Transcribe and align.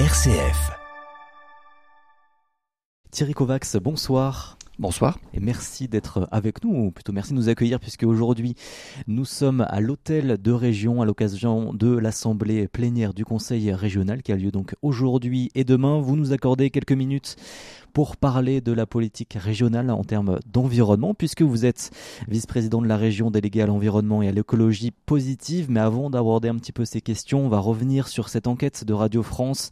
RCF. 0.00 0.72
Thierry 3.12 3.32
Kovacs, 3.32 3.76
bonsoir. 3.76 4.58
Bonsoir. 4.80 5.20
Et 5.32 5.38
merci 5.38 5.86
d'être 5.86 6.28
avec 6.32 6.64
nous, 6.64 6.86
ou 6.86 6.90
plutôt 6.90 7.12
merci 7.12 7.30
de 7.30 7.36
nous 7.36 7.48
accueillir, 7.48 7.78
puisque 7.78 8.02
aujourd'hui 8.02 8.56
nous 9.06 9.24
sommes 9.24 9.60
à 9.60 9.78
l'hôtel 9.78 10.42
de 10.42 10.50
région 10.50 11.00
à 11.00 11.04
l'occasion 11.04 11.72
de 11.72 11.96
l'assemblée 11.96 12.66
plénière 12.66 13.14
du 13.14 13.24
Conseil 13.24 13.70
régional 13.72 14.24
qui 14.24 14.32
a 14.32 14.36
lieu 14.36 14.50
donc 14.50 14.74
aujourd'hui 14.82 15.52
et 15.54 15.62
demain. 15.62 16.00
Vous 16.00 16.16
nous 16.16 16.32
accordez 16.32 16.70
quelques 16.70 16.90
minutes 16.90 17.36
pour 17.94 18.16
parler 18.16 18.60
de 18.60 18.72
la 18.72 18.86
politique 18.86 19.34
régionale 19.40 19.88
en 19.88 20.02
termes 20.02 20.40
d'environnement, 20.52 21.14
puisque 21.14 21.42
vous 21.42 21.64
êtes 21.64 21.92
vice-président 22.28 22.82
de 22.82 22.88
la 22.88 22.96
région 22.96 23.30
délégué 23.30 23.62
à 23.62 23.66
l'environnement 23.66 24.20
et 24.20 24.26
à 24.28 24.32
l'écologie 24.32 24.90
positive. 24.90 25.70
Mais 25.70 25.78
avant 25.78 26.10
d'aborder 26.10 26.48
un 26.48 26.56
petit 26.56 26.72
peu 26.72 26.84
ces 26.84 27.00
questions, 27.00 27.46
on 27.46 27.48
va 27.48 27.60
revenir 27.60 28.08
sur 28.08 28.28
cette 28.28 28.48
enquête 28.48 28.84
de 28.84 28.92
Radio 28.92 29.22
France 29.22 29.70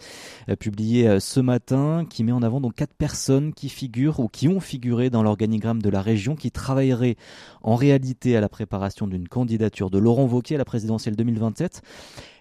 euh, 0.48 0.54
publiée 0.54 1.08
euh, 1.08 1.18
ce 1.18 1.40
matin, 1.40 2.06
qui 2.08 2.22
met 2.22 2.30
en 2.30 2.42
avant 2.42 2.60
donc 2.60 2.76
quatre 2.76 2.94
personnes 2.94 3.52
qui 3.52 3.68
figurent 3.68 4.20
ou 4.20 4.28
qui 4.28 4.46
ont 4.46 4.60
figuré 4.60 5.10
dans 5.10 5.24
l'organigramme 5.24 5.82
de 5.82 5.90
la 5.90 6.00
région, 6.00 6.36
qui 6.36 6.52
travailleraient 6.52 7.16
en 7.62 7.74
réalité 7.74 8.36
à 8.36 8.40
la 8.40 8.48
préparation 8.48 9.08
d'une 9.08 9.26
candidature 9.26 9.90
de 9.90 9.98
Laurent 9.98 10.26
Wauquiez 10.26 10.54
à 10.54 10.58
la 10.58 10.64
présidentielle 10.64 11.16
2027. 11.16 11.82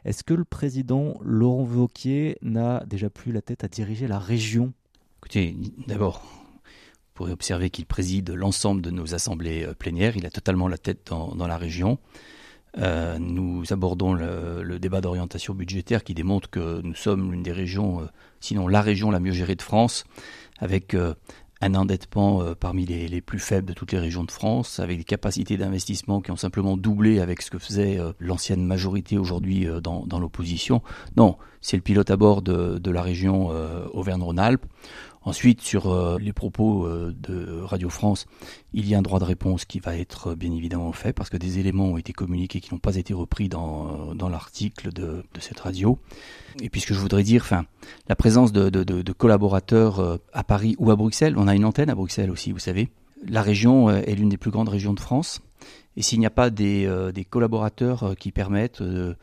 Est-ce 0.06 0.24
que 0.24 0.36
le 0.36 0.46
président 0.46 1.16
Laurent 1.24 1.64
Wauquiez 1.64 2.38
n'a 2.44 2.84
déjà 2.86 3.10
plus 3.10 3.32
la 3.32 3.42
tête 3.42 3.64
à 3.64 3.68
diriger 3.68 4.08
la 4.08 4.20
région? 4.20 4.74
Écoutez, 5.22 5.56
d'abord, 5.86 6.24
vous 7.12 7.12
pourrez 7.14 7.32
observer 7.32 7.70
qu'il 7.70 7.86
préside 7.86 8.32
l'ensemble 8.32 8.82
de 8.82 8.90
nos 8.90 9.14
assemblées 9.14 9.64
euh, 9.64 9.76
plénières. 9.76 10.18
Il 10.18 10.26
a 10.26 10.32
totalement 10.32 10.68
la 10.68 10.80
tête 10.80 11.12
dans, 11.12 11.48
la 11.48 11.58
région. 11.58 12.00
Euh, 12.80 13.20
nous 13.20 13.64
abordons 13.72 14.14
le, 14.14 14.80
débat 14.80 15.00
d'orientation 15.00 15.54
budgétaire 15.54 16.04
qui 16.04 16.16
démontre 16.16 16.50
que 16.50 16.82
nous 16.82 16.96
sommes 16.96 17.32
l'une 17.32 17.44
des 17.44 17.52
régions, 17.52 18.02
euh, 18.02 18.06
sinon 18.40 18.68
la 18.68 18.82
région 18.82 19.12
la 19.12 19.20
mieux 19.20 19.32
gérée 19.32 19.56
de 19.56 19.62
France, 19.62 20.06
avec 20.58 20.96
un 21.64 21.76
endettement 21.76 22.56
parmi 22.56 22.86
les, 22.86 23.22
plus 23.22 23.40
faibles 23.40 23.68
de 23.68 23.74
toutes 23.74 23.92
les 23.92 24.00
régions 24.00 24.24
de 24.24 24.32
France, 24.32 24.80
avec 24.80 24.98
des 24.98 25.04
capacités 25.04 25.58
d'investissement 25.58 26.22
qui 26.22 26.32
ont 26.32 26.36
simplement 26.36 26.78
doublé 26.78 27.20
avec 27.20 27.42
ce 27.42 27.52
que 27.52 27.60
faisait 27.60 28.00
l'ancienne 28.20 28.66
majorité 28.66 29.18
aujourd'hui 29.18 29.68
dans, 29.84 30.20
l'opposition. 30.20 30.82
Non, 31.18 31.38
c'est 31.62 31.78
le 31.78 31.84
pilote 31.84 32.10
à 32.10 32.18
bord 32.18 32.42
de 32.42 32.92
la 32.92 33.02
région 33.02 33.50
Auvergne-Rhône-Alpes. 33.94 34.66
Ensuite, 35.24 35.62
sur 35.62 35.92
euh, 35.92 36.18
les 36.20 36.34
propos 36.34 36.86
euh, 36.88 37.16
de 37.16 37.62
Radio 37.62 37.90
France, 37.90 38.26
il 38.74 38.88
y 38.88 38.96
a 38.96 38.98
un 38.98 39.04
droit 39.04 39.20
de 39.20 39.24
réponse 39.24 39.66
qui 39.66 39.80
va 39.80 39.96
être 39.96 40.34
bien 40.34 40.52
évidemment 40.52 40.92
fait 40.94 41.14
parce 41.14 41.30
que 41.30 41.38
des 41.38 41.60
éléments 41.60 41.90
ont 41.90 41.98
été 41.98 42.12
communiqués 42.12 42.60
qui 42.60 42.74
n'ont 42.74 42.80
pas 42.80 42.96
été 42.96 43.14
repris 43.14 43.48
dans, 43.48 44.16
dans 44.16 44.30
l'article 44.30 44.92
de, 44.92 45.24
de, 45.34 45.40
cette 45.40 45.60
radio. 45.60 46.00
Et 46.60 46.70
puis 46.70 46.82
ce 46.82 46.88
que 46.88 46.96
je 46.96 47.00
voudrais 47.00 47.22
dire, 47.22 47.44
enfin, 47.44 47.66
la 48.08 48.16
présence 48.16 48.52
de, 48.52 48.70
de, 48.70 48.84
de 48.84 49.14
collaborateurs 49.14 50.00
euh, 50.00 50.18
à 50.34 50.44
Paris 50.44 50.76
ou 50.80 50.90
à 50.90 50.96
Bruxelles, 50.96 51.36
on 51.38 51.48
a 51.48 51.54
une 51.54 51.66
antenne 51.66 51.92
à 51.92 51.96
Bruxelles 51.96 52.32
aussi, 52.32 52.52
vous 52.52 52.60
savez. 52.60 52.90
La 53.28 53.44
région 53.44 53.92
est 53.92 54.16
l'une 54.16 54.30
des 54.30 54.38
plus 54.38 54.50
grandes 54.50 54.70
régions 54.70 54.94
de 54.94 55.00
France. 55.00 55.42
Et 55.96 56.02
s'il 56.02 56.20
n'y 56.20 56.26
a 56.26 56.32
pas 56.32 56.50
des, 56.50 56.90
des 57.14 57.24
collaborateurs 57.24 58.16
qui 58.18 58.32
permettent 58.32 58.82
euh, 58.82 59.14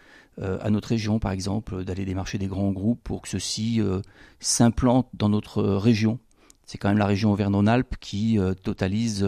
à 0.41 0.70
notre 0.70 0.89
région, 0.89 1.19
par 1.19 1.33
exemple, 1.33 1.84
d'aller 1.84 2.05
démarcher 2.05 2.39
des 2.39 2.47
grands 2.47 2.72
groupes 2.72 3.00
pour 3.03 3.22
que 3.22 3.28
ceux-ci 3.28 3.81
euh, 3.81 4.00
s'implantent 4.41 5.08
dans 5.14 5.28
notre 5.28 5.62
région. 5.62 6.19
C'est 6.64 6.78
quand 6.78 6.89
même 6.89 6.98
la 6.98 7.06
région 7.06 7.33
Auvergne-Rhône-Alpes 7.33 7.97
qui 7.98 8.39
euh, 8.39 8.55
totalise, 8.55 9.27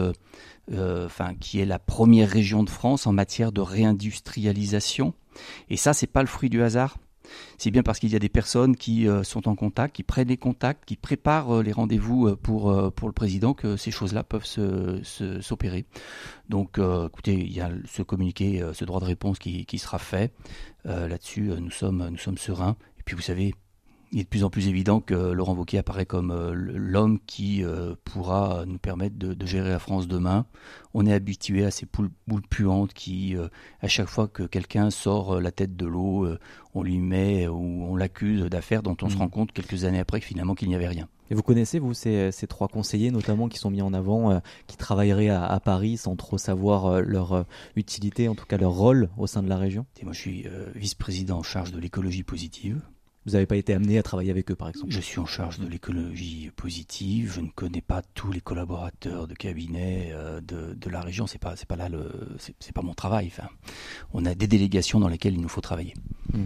enfin, 0.71 1.33
qui 1.39 1.59
est 1.59 1.65
la 1.65 1.79
première 1.79 2.29
région 2.29 2.63
de 2.63 2.69
France 2.69 3.07
en 3.07 3.13
matière 3.13 3.51
de 3.51 3.61
réindustrialisation. 3.61 5.13
Et 5.69 5.77
ça, 5.77 5.93
c'est 5.93 6.07
pas 6.07 6.21
le 6.21 6.27
fruit 6.27 6.49
du 6.49 6.61
hasard. 6.61 6.97
C'est 7.57 7.71
bien 7.71 7.83
parce 7.83 7.99
qu'il 7.99 8.09
y 8.09 8.15
a 8.15 8.19
des 8.19 8.29
personnes 8.29 8.75
qui 8.75 9.07
euh, 9.07 9.23
sont 9.23 9.47
en 9.47 9.55
contact, 9.55 9.95
qui 9.95 10.03
prennent 10.03 10.29
les 10.29 10.37
contacts, 10.37 10.85
qui 10.85 10.95
préparent 10.95 11.57
euh, 11.57 11.63
les 11.63 11.71
rendez-vous 11.71 12.27
euh, 12.27 12.35
pour, 12.35 12.71
le 12.71 13.11
président 13.11 13.53
que 13.53 13.77
ces 13.77 13.91
choses-là 13.91 14.23
peuvent 14.23 14.45
s'opérer. 15.41 15.85
Donc, 16.49 16.79
écoutez, 16.79 17.33
il 17.33 17.51
y 17.51 17.61
a 17.61 17.71
ce 17.85 18.01
communiqué, 18.01 18.63
ce 18.73 18.85
droit 18.85 18.99
de 18.99 19.05
réponse 19.05 19.39
qui, 19.39 19.79
sera 19.79 19.99
fait. 19.99 20.33
Là-dessus, 20.85 21.51
nous 21.59 21.71
sommes 21.71 22.37
sereins. 22.37 22.75
Et 22.99 23.03
puis, 23.03 23.15
vous 23.15 23.21
savez, 23.21 23.53
il 24.11 24.19
est 24.19 24.23
de 24.23 24.29
plus 24.29 24.43
en 24.43 24.49
plus 24.49 24.67
évident 24.67 24.99
que 24.99 25.13
Laurent 25.13 25.55
Wauquiez 25.55 25.79
apparaît 25.79 26.05
comme 26.05 26.31
euh, 26.31 26.53
l'homme 26.53 27.19
qui 27.25 27.63
euh, 27.63 27.95
pourra 28.03 28.65
nous 28.65 28.77
permettre 28.77 29.17
de, 29.17 29.33
de, 29.33 29.45
gérer 29.45 29.69
la 29.69 29.79
France 29.79 30.07
demain. 30.07 30.45
On 30.93 31.05
est 31.05 31.13
habitué 31.13 31.65
à 31.65 31.71
ces 31.71 31.85
poules, 31.85 32.11
boules 32.27 32.41
puantes 32.41 32.93
qui, 32.93 33.35
euh, 33.35 33.47
à 33.79 33.87
chaque 33.87 34.09
fois 34.09 34.27
que 34.27 34.43
quelqu'un 34.43 34.89
sort 34.89 35.39
la 35.39 35.51
tête 35.51 35.75
de 35.75 35.85
l'eau, 35.85 36.27
on 36.73 36.83
lui 36.83 36.99
met 36.99 37.47
ou 37.47 37.85
on 37.89 37.95
l'accuse 37.95 38.43
d'affaires 38.43 38.83
dont 38.83 38.97
on 39.01 39.07
mmh. 39.07 39.11
se 39.11 39.17
rend 39.17 39.29
compte 39.29 39.51
quelques 39.51 39.85
années 39.85 39.99
après 39.99 40.19
que 40.19 40.25
finalement 40.25 40.55
qu'il 40.55 40.67
n'y 40.67 40.75
avait 40.75 40.87
rien. 40.87 41.07
Et 41.31 41.33
vous 41.33 41.43
connaissez, 41.43 41.79
vous, 41.79 41.93
ces, 41.93 42.29
ces, 42.33 42.45
trois 42.45 42.67
conseillers, 42.67 43.09
notamment, 43.09 43.47
qui 43.47 43.57
sont 43.57 43.71
mis 43.71 43.81
en 43.81 43.93
avant, 43.93 44.31
euh, 44.31 44.39
qui 44.67 44.75
travailleraient 44.75 45.29
à, 45.29 45.45
à, 45.45 45.61
Paris 45.61 45.95
sans 45.95 46.17
trop 46.17 46.37
savoir 46.37 46.87
euh, 46.87 47.01
leur 47.01 47.31
euh, 47.31 47.43
utilité, 47.77 48.27
en 48.27 48.35
tout 48.35 48.45
cas 48.45 48.57
leur 48.57 48.73
rôle 48.73 49.09
au 49.17 49.27
sein 49.27 49.41
de 49.41 49.47
la 49.47 49.55
région? 49.55 49.85
Et 50.01 50.03
Moi, 50.03 50.11
je 50.11 50.19
suis 50.19 50.45
vice-président 50.75 51.39
en 51.39 51.43
charge 51.43 51.71
de 51.71 51.79
l'écologie 51.79 52.23
positive. 52.23 52.81
Vous 53.25 53.33
n'avez 53.33 53.45
pas 53.45 53.55
été 53.55 53.73
amené 53.73 53.99
à 53.99 54.03
travailler 54.03 54.31
avec 54.31 54.49
eux, 54.49 54.55
par 54.55 54.69
exemple? 54.69 54.91
Je 54.91 54.99
suis 54.99 55.19
en 55.19 55.27
charge 55.27 55.59
de 55.59 55.67
l'écologie 55.67 56.49
positive. 56.55 57.33
Je 57.35 57.41
ne 57.41 57.49
connais 57.49 57.81
pas 57.81 58.01
tous 58.15 58.31
les 58.31 58.41
collaborateurs 58.41 59.27
de 59.27 59.35
cabinet 59.35 60.09
euh, 60.11 60.41
de, 60.41 60.73
de, 60.73 60.89
la 60.89 61.01
région. 61.01 61.27
C'est 61.27 61.37
pas, 61.37 61.55
c'est 61.55 61.67
pas 61.67 61.75
là 61.75 61.87
le, 61.87 62.09
c'est 62.39 62.73
pas 62.73 62.81
mon 62.81 62.95
travail. 62.95 63.27
Enfin, 63.27 63.47
on 64.13 64.25
a 64.25 64.33
des 64.33 64.47
délégations 64.47 64.99
dans 64.99 65.07
lesquelles 65.07 65.35
il 65.35 65.41
nous 65.41 65.49
faut 65.49 65.61
travailler. 65.61 65.93
Mmh. 66.33 66.45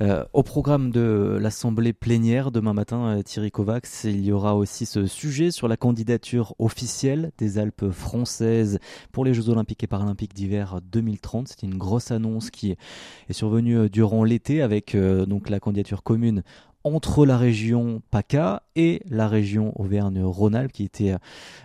Euh, 0.00 0.24
au 0.32 0.42
programme 0.42 0.90
de 0.90 1.38
l'Assemblée 1.40 1.92
plénière 1.92 2.50
demain 2.50 2.72
matin, 2.72 3.18
euh, 3.18 3.22
Thierry 3.22 3.52
Kovacs, 3.52 4.04
il 4.04 4.24
y 4.24 4.32
aura 4.32 4.56
aussi 4.56 4.86
ce 4.86 5.06
sujet 5.06 5.52
sur 5.52 5.68
la 5.68 5.76
candidature 5.76 6.54
officielle 6.58 7.30
des 7.38 7.58
Alpes 7.58 7.90
françaises 7.90 8.80
pour 9.12 9.24
les 9.24 9.34
Jeux 9.34 9.50
olympiques 9.50 9.84
et 9.84 9.86
paralympiques 9.86 10.34
d'hiver 10.34 10.80
2030. 10.82 11.48
C'est 11.48 11.62
une 11.62 11.78
grosse 11.78 12.10
annonce 12.10 12.50
qui 12.50 12.72
est 12.72 13.32
survenue 13.32 13.78
euh, 13.78 13.88
durant 13.88 14.24
l'été 14.24 14.62
avec 14.62 14.96
donc 14.96 15.48
la 15.48 15.60
candidature 15.60 16.02
commune 16.02 16.42
entre 16.84 17.24
la 17.24 17.38
région 17.38 18.02
PACA 18.10 18.62
et 18.76 19.02
la 19.08 19.26
région 19.26 19.72
Auvergne-Rhône-Alpes 19.80 20.72
qui 20.72 20.84
étaient 20.84 21.12
euh, 21.12 21.18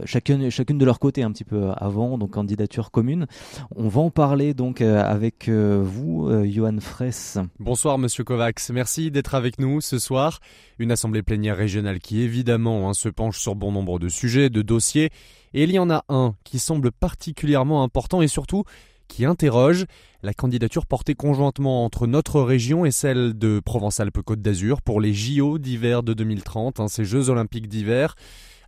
chacune, 0.05 0.49
chacune 0.49 0.77
de 0.77 0.85
leur 0.85 0.97
côté 0.97 1.23
un 1.23 1.31
petit 1.31 1.43
peu 1.43 1.71
avant, 1.75 2.17
donc 2.17 2.31
candidature 2.31 2.89
commune. 2.89 3.27
On 3.75 3.89
va 3.89 4.01
en 4.01 4.11
parler 4.11 4.53
donc 4.53 4.79
euh, 4.79 5.03
avec 5.03 5.49
euh, 5.49 5.83
vous, 5.83 6.29
Johan 6.45 6.79
Fraisse. 6.79 7.37
Bonsoir 7.59 7.97
Monsieur 7.97 8.23
Kovacs, 8.23 8.69
merci 8.71 9.11
d'être 9.11 9.35
avec 9.35 9.59
nous 9.59 9.81
ce 9.81 9.99
soir. 9.99 10.39
Une 10.79 10.91
assemblée 10.91 11.21
plénière 11.21 11.57
régionale 11.57 11.99
qui 11.99 12.21
évidemment 12.21 12.89
hein, 12.89 12.93
se 12.93 13.09
penche 13.09 13.39
sur 13.39 13.55
bon 13.55 13.73
nombre 13.73 13.99
de 13.99 14.07
sujets, 14.07 14.49
de 14.49 14.61
dossiers, 14.61 15.09
et 15.53 15.63
il 15.63 15.71
y 15.71 15.79
en 15.79 15.89
a 15.89 16.05
un 16.07 16.35
qui 16.45 16.59
semble 16.59 16.91
particulièrement 16.91 17.83
important 17.83 18.21
et 18.21 18.27
surtout 18.27 18.63
qui 19.09 19.25
interroge 19.25 19.85
la 20.23 20.33
candidature 20.33 20.85
portée 20.85 21.15
conjointement 21.15 21.83
entre 21.83 22.07
notre 22.07 22.41
région 22.41 22.85
et 22.85 22.91
celle 22.91 23.37
de 23.37 23.59
Provence-Alpes-Côte 23.59 24.41
d'Azur 24.41 24.81
pour 24.81 25.01
les 25.01 25.13
JO 25.13 25.57
d'hiver 25.57 26.03
de 26.03 26.13
2030, 26.13 26.79
hein, 26.79 26.87
ces 26.87 27.03
Jeux 27.03 27.29
olympiques 27.29 27.67
d'hiver. 27.67 28.15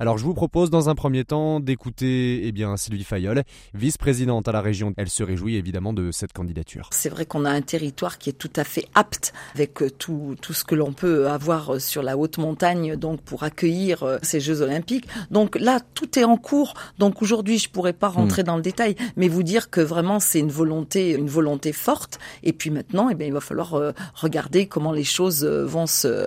Alors 0.02 0.18
je 0.18 0.24
vous 0.24 0.34
propose 0.34 0.72
dans 0.72 0.90
un 0.90 0.96
premier 0.96 1.26
temps 1.26 1.60
d'écouter 1.60 2.48
eh 2.48 2.52
bien 2.52 2.76
Sylvie 2.76 3.04
Fayol, 3.04 3.44
vice-présidente 3.76 4.48
à 4.48 4.52
la 4.52 4.60
région. 4.60 4.96
Elle 4.98 5.10
se 5.10 5.22
réjouit 5.22 5.58
évidemment 5.58 5.94
de 5.94 6.10
cette 6.10 6.34
candidature. 6.34 6.90
C'est 6.92 7.10
vrai 7.10 7.28
qu'on 7.28 7.46
a 7.46 7.52
un 7.52 7.62
territoire 7.62 8.18
qui 8.18 8.32
est 8.32 8.34
tout 8.34 8.50
à 8.56 8.64
fait 8.64 8.88
apte 8.96 9.32
avec 9.54 9.84
euh, 9.84 9.92
tout, 9.92 10.36
tout 10.42 10.54
ce 10.54 10.64
que 10.64 10.74
l'on 10.74 10.92
peut 10.92 11.28
avoir 11.28 11.76
euh, 11.76 11.80
sur 11.80 12.02
la 12.02 12.18
haute 12.18 12.40
montagne 12.40 12.96
donc 12.96 13.22
pour 13.22 13.44
accueillir 13.44 14.02
euh, 14.02 14.18
ces 14.24 14.40
Jeux 14.40 14.64
olympiques. 14.64 15.08
Donc 15.30 15.56
là 15.56 15.80
tout 15.94 16.18
est 16.18 16.24
en 16.24 16.36
cours. 16.36 16.74
Donc 16.98 17.22
aujourd'hui 17.22 17.60
je 17.60 17.70
pourrais 17.70 17.94
pas 17.94 18.08
rentrer 18.08 18.42
mmh. 18.42 18.46
dans 18.46 18.56
le 18.56 18.64
détail, 18.64 18.96
mais 19.18 19.28
vous 19.28 19.44
dire 19.44 19.70
que 19.70 19.82
vraiment 19.82 20.20
c'est 20.20 20.40
une 20.40 20.50
volonté 20.50 21.12
une 21.12 21.30
volonté 21.30 21.74
forte. 21.74 22.18
Et 22.42 22.54
puis 22.54 22.72
maintenant 22.72 23.10
eh 23.12 23.14
bien 23.14 23.28
il 23.28 23.34
va 23.34 23.40
falloir 23.40 23.80
regarder 24.16 24.66
comment 24.66 24.94
les 24.94 25.04
choses 25.04 25.46
vont 25.46 25.86
se 25.86 26.26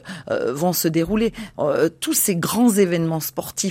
vont 0.53 0.73
se 0.73 0.87
dérouler. 0.87 1.33
tous 1.99 2.13
ces 2.13 2.37
grands 2.37 2.71
événements 2.71 3.19
sportifs 3.19 3.64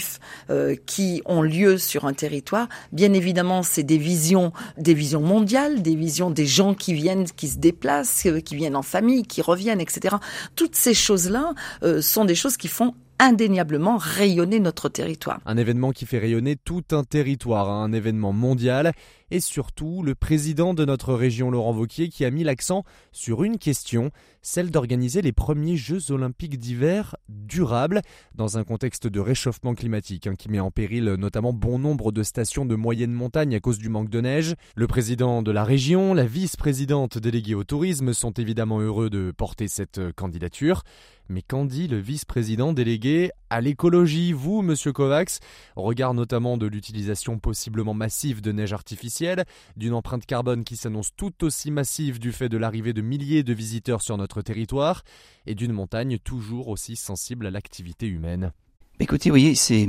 euh, 0.50 0.76
qui 0.86 1.22
ont 1.26 1.42
lieu 1.42 1.78
sur 1.78 2.06
un 2.06 2.14
territoire. 2.14 2.68
Bien 2.92 3.14
évidemment, 3.14 3.64
c'est 3.64 3.84
des 3.84 3.98
visions, 3.98 4.52
des 4.78 4.94
visions 4.94 5.22
mondiales, 5.22 5.82
des 5.82 5.96
visions 5.96 6.30
des 6.30 6.46
gens 6.46 6.74
qui 6.74 6.94
viennent, 6.94 7.26
qui 7.26 7.48
se 7.48 7.58
déplacent, 7.58 8.26
euh, 8.26 8.40
qui 8.40 8.56
viennent 8.56 8.76
en 8.76 8.82
famille, 8.82 9.24
qui 9.24 9.42
reviennent, 9.42 9.82
etc. 9.82 10.18
Toutes 10.56 10.76
ces 10.76 10.94
choses-là 10.94 11.54
euh, 11.84 12.02
sont 12.02 12.26
des 12.26 12.36
choses 12.36 12.58
qui 12.58 12.68
font 12.68 12.94
indéniablement 13.20 13.98
rayonner 13.98 14.60
notre 14.60 14.90
territoire. 14.90 15.40
Un 15.46 15.58
événement 15.58 15.92
qui 15.92 16.06
fait 16.06 16.20
rayonner 16.20 16.56
tout 16.56 16.84
un 16.92 17.04
territoire, 17.04 17.70
hein, 17.70 17.84
un 17.84 17.94
événement 17.94 18.34
mondial. 18.34 18.92
Et 19.34 19.40
surtout 19.40 20.04
le 20.04 20.14
président 20.14 20.76
de 20.76 20.86
notre 20.86 21.16
région 21.16 21.50
Laurent 21.50 21.74
Vauquier 21.74 22.10
qui 22.10 22.24
a 22.24 22.30
mis 22.30 22.44
l'accent 22.44 22.84
sur 23.12 23.44
une 23.44 23.58
question, 23.58 24.12
celle 24.44 24.70
d'organiser 24.70 25.24
les 25.24 25.32
premiers 25.32 25.76
Jeux 25.76 26.12
olympiques 26.12 26.60
d'hiver 26.60 27.16
durables 27.30 28.02
dans 28.36 28.60
un 28.60 28.64
contexte 28.64 29.08
de 29.08 29.20
réchauffement 29.20 29.74
climatique 29.74 30.28
hein, 30.28 30.36
qui 30.36 30.50
met 30.50 30.60
en 30.60 30.70
péril 30.70 31.06
notamment 31.18 31.52
bon 31.52 31.80
nombre 31.80 32.12
de 32.12 32.22
stations 32.22 32.68
de 32.68 32.76
moyenne 32.76 33.12
montagne 33.12 33.56
à 33.56 33.60
cause 33.60 33.80
du 33.80 33.90
manque 33.90 34.10
de 34.10 34.22
neige. 34.22 34.54
Le 34.76 34.86
président 34.86 35.42
de 35.42 35.52
la 35.52 35.64
région, 35.64 36.14
la 36.14 36.26
vice-présidente 36.26 37.18
déléguée 37.18 37.56
au 37.56 37.64
tourisme 37.64 38.14
sont 38.14 38.34
évidemment 38.34 38.82
heureux 38.82 39.10
de 39.10 39.34
porter 39.36 39.68
cette 39.68 40.12
candidature. 40.12 40.84
Mais 41.30 41.42
qu'en 41.42 41.66
dit 41.66 41.88
le 41.88 41.98
vice-président 41.98 42.72
délégué 42.72 43.32
à 43.54 43.62
l'écologie, 43.62 44.34
vous, 44.34 44.64
monsieur 44.64 44.92
Kovacs, 44.94 45.38
au 45.76 45.84
regard 45.84 46.16
notamment 46.16 46.58
de 46.58 46.66
l'utilisation 46.66 47.38
possiblement 47.38 47.94
massive 47.94 48.42
de 48.42 48.52
neige 48.52 48.74
artificielle, 48.74 49.46
d'une 49.78 49.94
empreinte 49.94 50.26
carbone 50.26 50.64
qui 50.64 50.76
s'annonce 50.76 51.12
tout 51.16 51.44
aussi 51.44 51.70
massive 51.70 52.18
du 52.18 52.32
fait 52.32 52.50
de 52.50 52.58
l'arrivée 52.58 52.94
de 52.94 53.04
milliers 53.04 53.44
de 53.44 53.54
visiteurs 53.54 54.02
sur 54.02 54.18
notre 54.18 54.42
territoire, 54.42 55.04
et 55.46 55.54
d'une 55.54 55.72
montagne 55.72 56.18
toujours 56.18 56.68
aussi 56.68 56.96
sensible 56.96 57.46
à 57.46 57.52
l'activité 57.52 58.08
humaine. 58.08 58.54
Écoutez, 59.00 59.30
vous 59.30 59.34
voyez, 59.34 59.54
c'est, 59.54 59.88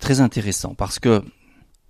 très 0.00 0.22
intéressant 0.22 0.74
parce 0.74 0.98
que 0.98 1.22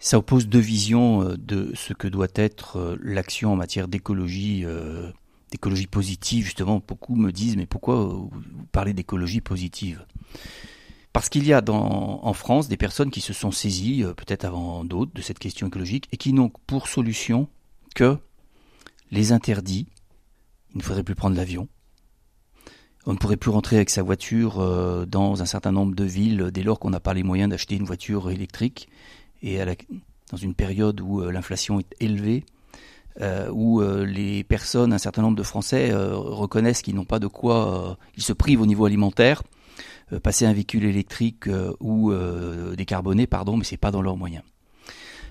ça 0.00 0.18
oppose 0.18 0.48
deux 0.48 0.58
visions 0.58 1.22
euh, 1.22 1.36
de 1.36 1.70
ce 1.74 1.92
que 1.92 2.08
doit 2.08 2.26
être 2.34 2.78
euh, 2.78 2.96
l'action 3.00 3.52
en 3.52 3.56
matière 3.56 3.86
d'écologie 3.86 4.64
euh, 4.64 5.12
d'écologie 5.52 5.86
positive, 5.86 6.46
justement, 6.46 6.82
beaucoup 6.86 7.14
me 7.14 7.30
disent, 7.30 7.56
mais 7.56 7.66
pourquoi 7.66 8.04
vous 8.04 8.30
parlez 8.72 8.92
d'écologie 8.92 9.40
positive? 9.40 10.04
Parce 11.18 11.30
qu'il 11.30 11.44
y 11.46 11.52
a 11.52 11.60
en 11.68 12.32
France 12.32 12.68
des 12.68 12.76
personnes 12.76 13.10
qui 13.10 13.20
se 13.20 13.32
sont 13.32 13.50
saisies, 13.50 14.04
euh, 14.04 14.14
peut-être 14.14 14.44
avant 14.44 14.84
d'autres, 14.84 15.12
de 15.12 15.20
cette 15.20 15.40
question 15.40 15.66
écologique, 15.66 16.06
et 16.12 16.16
qui 16.16 16.32
n'ont 16.32 16.52
pour 16.68 16.86
solution 16.86 17.48
que 17.94 18.18
les 19.10 19.32
interdits. 19.32 19.88
Il 20.74 20.78
ne 20.78 20.82
faudrait 20.82 21.02
plus 21.02 21.14
prendre 21.16 21.34
l'avion. 21.34 21.66
On 23.06 23.14
ne 23.14 23.18
pourrait 23.18 23.36
plus 23.36 23.50
rentrer 23.50 23.76
avec 23.76 23.90
sa 23.90 24.02
voiture 24.02 24.60
euh, 24.60 25.06
dans 25.06 25.42
un 25.42 25.44
certain 25.46 25.72
nombre 25.72 25.96
de 25.96 26.04
villes 26.04 26.50
dès 26.52 26.62
lors 26.62 26.78
qu'on 26.78 26.90
n'a 26.90 27.00
pas 27.00 27.14
les 27.14 27.22
moyens 27.24 27.50
d'acheter 27.50 27.74
une 27.74 27.84
voiture 27.84 28.30
électrique. 28.30 28.88
Et 29.42 29.58
dans 30.30 30.36
une 30.36 30.54
période 30.54 31.00
où 31.00 31.20
euh, 31.20 31.32
l'inflation 31.32 31.80
est 31.80 31.96
élevée, 31.98 32.44
où 33.50 33.80
les 33.80 34.44
personnes, 34.44 34.92
un 34.92 34.98
certain 34.98 35.22
nombre 35.22 35.36
de 35.36 35.42
Français 35.42 35.92
reconnaissent 35.92 36.82
qu'ils 36.82 36.94
n'ont 36.94 37.04
pas 37.04 37.18
de 37.18 37.26
quoi, 37.26 37.98
ils 38.16 38.22
se 38.22 38.32
privent 38.32 38.60
au 38.60 38.66
niveau 38.66 38.84
alimentaire, 38.84 39.42
passer 40.22 40.46
un 40.46 40.52
véhicule 40.52 40.84
électrique 40.84 41.48
ou 41.80 42.12
décarboné, 42.76 43.26
pardon, 43.26 43.56
mais 43.56 43.64
c'est 43.64 43.76
pas 43.76 43.90
dans 43.90 44.02
leurs 44.02 44.16
moyens 44.16 44.44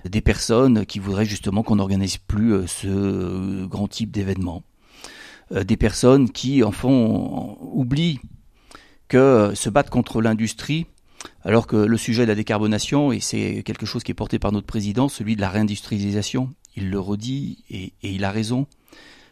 des 0.04 0.20
personnes 0.20 0.86
qui 0.86 1.00
voudraient 1.00 1.24
justement 1.24 1.64
qu'on 1.64 1.76
n'organise 1.76 2.18
plus 2.18 2.66
ce 2.68 3.66
grand 3.66 3.88
type 3.88 4.12
d'événement. 4.12 4.62
Des 5.50 5.76
personnes 5.76 6.30
qui, 6.30 6.62
en 6.62 6.70
fond, 6.70 7.58
oublient 7.60 8.20
que 9.08 9.52
se 9.54 9.70
battre 9.70 9.90
contre 9.90 10.20
l'industrie, 10.20 10.86
alors 11.42 11.66
que 11.66 11.76
le 11.76 11.96
sujet 11.96 12.22
de 12.22 12.28
la 12.28 12.34
décarbonation, 12.34 13.12
et 13.12 13.20
c'est 13.20 13.62
quelque 13.64 13.86
chose 13.86 14.02
qui 14.02 14.12
est 14.12 14.14
porté 14.14 14.38
par 14.38 14.52
notre 14.52 14.66
président, 14.66 15.08
celui 15.08 15.36
de 15.36 15.40
la 15.40 15.48
réindustrialisation, 15.48 16.50
il 16.76 16.90
le 16.90 17.00
redit 17.00 17.64
et, 17.70 17.92
il 18.02 18.24
a 18.24 18.30
raison. 18.30 18.66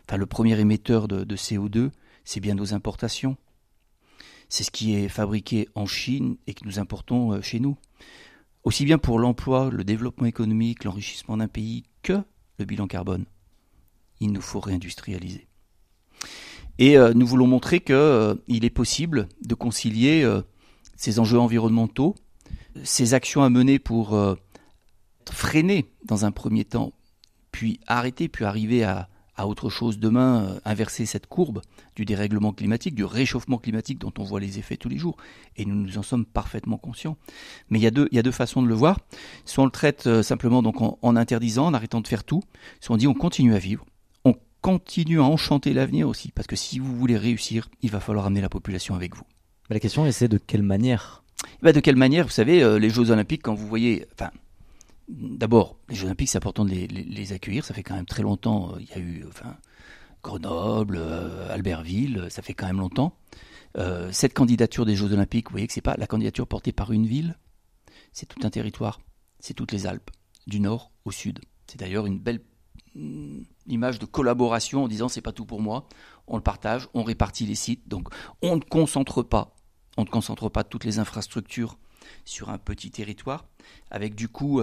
Enfin, 0.08 0.16
le 0.16 0.26
premier 0.26 0.58
émetteur 0.58 1.08
de, 1.08 1.36
CO2, 1.36 1.90
c'est 2.24 2.40
bien 2.40 2.54
nos 2.54 2.74
importations. 2.74 3.36
C'est 4.48 4.64
ce 4.64 4.70
qui 4.70 4.94
est 4.94 5.08
fabriqué 5.08 5.68
en 5.74 5.86
Chine 5.86 6.36
et 6.46 6.54
que 6.54 6.64
nous 6.64 6.78
importons 6.78 7.32
euh, 7.32 7.42
chez 7.42 7.60
nous. 7.60 7.76
Aussi 8.64 8.84
bien 8.84 8.98
pour 8.98 9.18
l'emploi, 9.18 9.70
le 9.70 9.84
développement 9.84 10.26
économique, 10.26 10.84
l'enrichissement 10.84 11.36
d'un 11.36 11.48
pays 11.48 11.84
que 12.02 12.20
le 12.58 12.64
bilan 12.64 12.86
carbone. 12.86 13.24
Il 14.20 14.32
nous 14.32 14.40
faut 14.40 14.60
réindustrialiser. 14.60 15.46
Et 16.78 16.98
euh, 16.98 17.12
nous 17.14 17.26
voulons 17.26 17.46
montrer 17.46 17.80
qu'il 17.80 17.94
euh, 17.94 18.34
est 18.48 18.70
possible 18.70 19.28
de 19.42 19.54
concilier 19.54 20.28
ces 20.96 21.18
enjeux 21.18 21.38
environnementaux, 21.38 22.14
ces 22.82 23.14
actions 23.14 23.42
à 23.42 23.50
mener 23.50 23.78
pour 23.78 24.18
freiner 25.30 25.86
dans 26.04 26.24
un 26.24 26.30
premier 26.30 26.64
temps 26.64 26.92
puis 27.56 27.80
arrêter, 27.86 28.28
puis 28.28 28.44
arriver 28.44 28.84
à, 28.84 29.08
autre 29.44 29.68
chose 29.68 29.98
demain, 29.98 30.44
euh, 30.44 30.60
inverser 30.64 31.04
cette 31.04 31.26
courbe 31.26 31.60
du 31.94 32.04
dérèglement 32.04 32.52
climatique, 32.52 32.94
du 32.94 33.04
réchauffement 33.04 33.58
climatique 33.58 33.98
dont 33.98 34.12
on 34.18 34.24
voit 34.24 34.40
les 34.40 34.58
effets 34.58 34.78
tous 34.78 34.88
les 34.88 34.96
jours, 34.96 35.16
et 35.56 35.66
nous 35.66 35.74
nous 35.74 35.98
en 35.98 36.02
sommes 36.02 36.24
parfaitement 36.24 36.78
conscients. 36.78 37.18
Mais 37.68 37.78
il 37.78 37.82
y 37.82 37.86
a 37.86 37.90
deux, 37.90 38.08
il 38.12 38.16
y 38.16 38.18
a 38.18 38.22
deux 38.22 38.30
façons 38.30 38.62
de 38.62 38.68
le 38.68 38.74
voir. 38.74 38.98
Soit 39.44 39.62
on 39.62 39.66
le 39.66 39.72
traite 39.72 40.06
euh, 40.06 40.22
simplement 40.22 40.62
donc 40.62 40.80
en, 40.80 41.16
interdisant, 41.16 41.66
en 41.66 41.74
arrêtant 41.74 42.00
de 42.00 42.08
faire 42.08 42.24
tout, 42.24 42.42
soit 42.80 42.94
on 42.94 42.96
dit 42.96 43.06
on 43.06 43.14
continue 43.14 43.54
à 43.54 43.58
vivre, 43.58 43.84
on 44.24 44.34
continue 44.62 45.20
à 45.20 45.24
enchanter 45.24 45.74
l'avenir 45.74 46.08
aussi, 46.08 46.32
parce 46.32 46.46
que 46.46 46.56
si 46.56 46.78
vous 46.78 46.96
voulez 46.96 47.18
réussir, 47.18 47.68
il 47.82 47.90
va 47.90 48.00
falloir 48.00 48.26
amener 48.26 48.40
la 48.40 48.48
population 48.48 48.94
avec 48.94 49.14
vous. 49.14 49.24
la 49.68 49.80
question 49.80 50.06
est 50.06 50.12
c'est 50.12 50.28
de 50.28 50.38
quelle 50.38 50.62
manière? 50.62 51.22
Bah 51.62 51.72
De 51.72 51.80
quelle 51.80 51.96
manière, 51.96 52.24
vous 52.24 52.32
savez, 52.32 52.62
euh, 52.62 52.78
les 52.78 52.90
Jeux 52.90 53.10
Olympiques, 53.10 53.42
quand 53.42 53.54
vous 53.54 53.66
voyez, 53.66 54.06
enfin, 54.14 54.30
D'abord, 55.08 55.78
les 55.88 55.94
Jeux 55.94 56.06
Olympiques, 56.06 56.30
c'est 56.30 56.38
important 56.38 56.64
de 56.64 56.70
les, 56.70 57.32
accueillir. 57.32 57.64
Ça 57.64 57.74
fait 57.74 57.82
quand 57.82 57.94
même 57.94 58.06
très 58.06 58.22
longtemps. 58.22 58.74
Euh, 58.74 58.80
il 58.80 58.88
y 58.88 58.92
a 58.92 58.98
eu 58.98 59.24
enfin, 59.28 59.56
Grenoble, 60.22 60.96
euh, 60.98 61.52
Albertville, 61.52 62.26
ça 62.30 62.42
fait 62.42 62.54
quand 62.54 62.66
même 62.66 62.80
longtemps. 62.80 63.16
Euh, 63.78 64.10
cette 64.10 64.34
candidature 64.34 64.84
des 64.84 64.96
Jeux 64.96 65.12
Olympiques, 65.12 65.48
vous 65.48 65.52
voyez 65.52 65.66
que 65.66 65.72
c'est 65.72 65.80
pas 65.80 65.94
la 65.96 66.06
candidature 66.06 66.46
portée 66.46 66.72
par 66.72 66.92
une 66.92 67.06
ville, 67.06 67.38
c'est 68.12 68.26
tout 68.26 68.40
un 68.42 68.50
territoire, 68.50 69.00
c'est 69.38 69.54
toutes 69.54 69.72
les 69.72 69.86
Alpes, 69.86 70.10
du 70.46 70.58
nord 70.58 70.90
au 71.04 71.12
sud. 71.12 71.40
C'est 71.66 71.78
d'ailleurs 71.78 72.06
une 72.06 72.18
belle 72.18 72.40
mm, 72.96 73.42
image 73.68 73.98
de 73.98 74.06
collaboration 74.06 74.84
en 74.84 74.88
disant 74.88 75.08
c'est 75.08 75.20
pas 75.20 75.32
tout 75.32 75.46
pour 75.46 75.60
moi, 75.60 75.86
on 76.26 76.36
le 76.36 76.42
partage, 76.42 76.88
on 76.94 77.04
répartit 77.04 77.46
les 77.46 77.54
sites. 77.54 77.86
Donc 77.86 78.08
on 78.42 78.56
ne 78.56 78.62
concentre 78.62 79.22
pas, 79.22 79.54
on 79.96 80.02
ne 80.02 80.08
concentre 80.08 80.48
pas 80.48 80.64
toutes 80.64 80.84
les 80.84 80.98
infrastructures 80.98 81.78
sur 82.24 82.50
un 82.50 82.58
petit 82.58 82.90
territoire, 82.90 83.46
avec 83.90 84.14
du 84.14 84.28
coup 84.28 84.60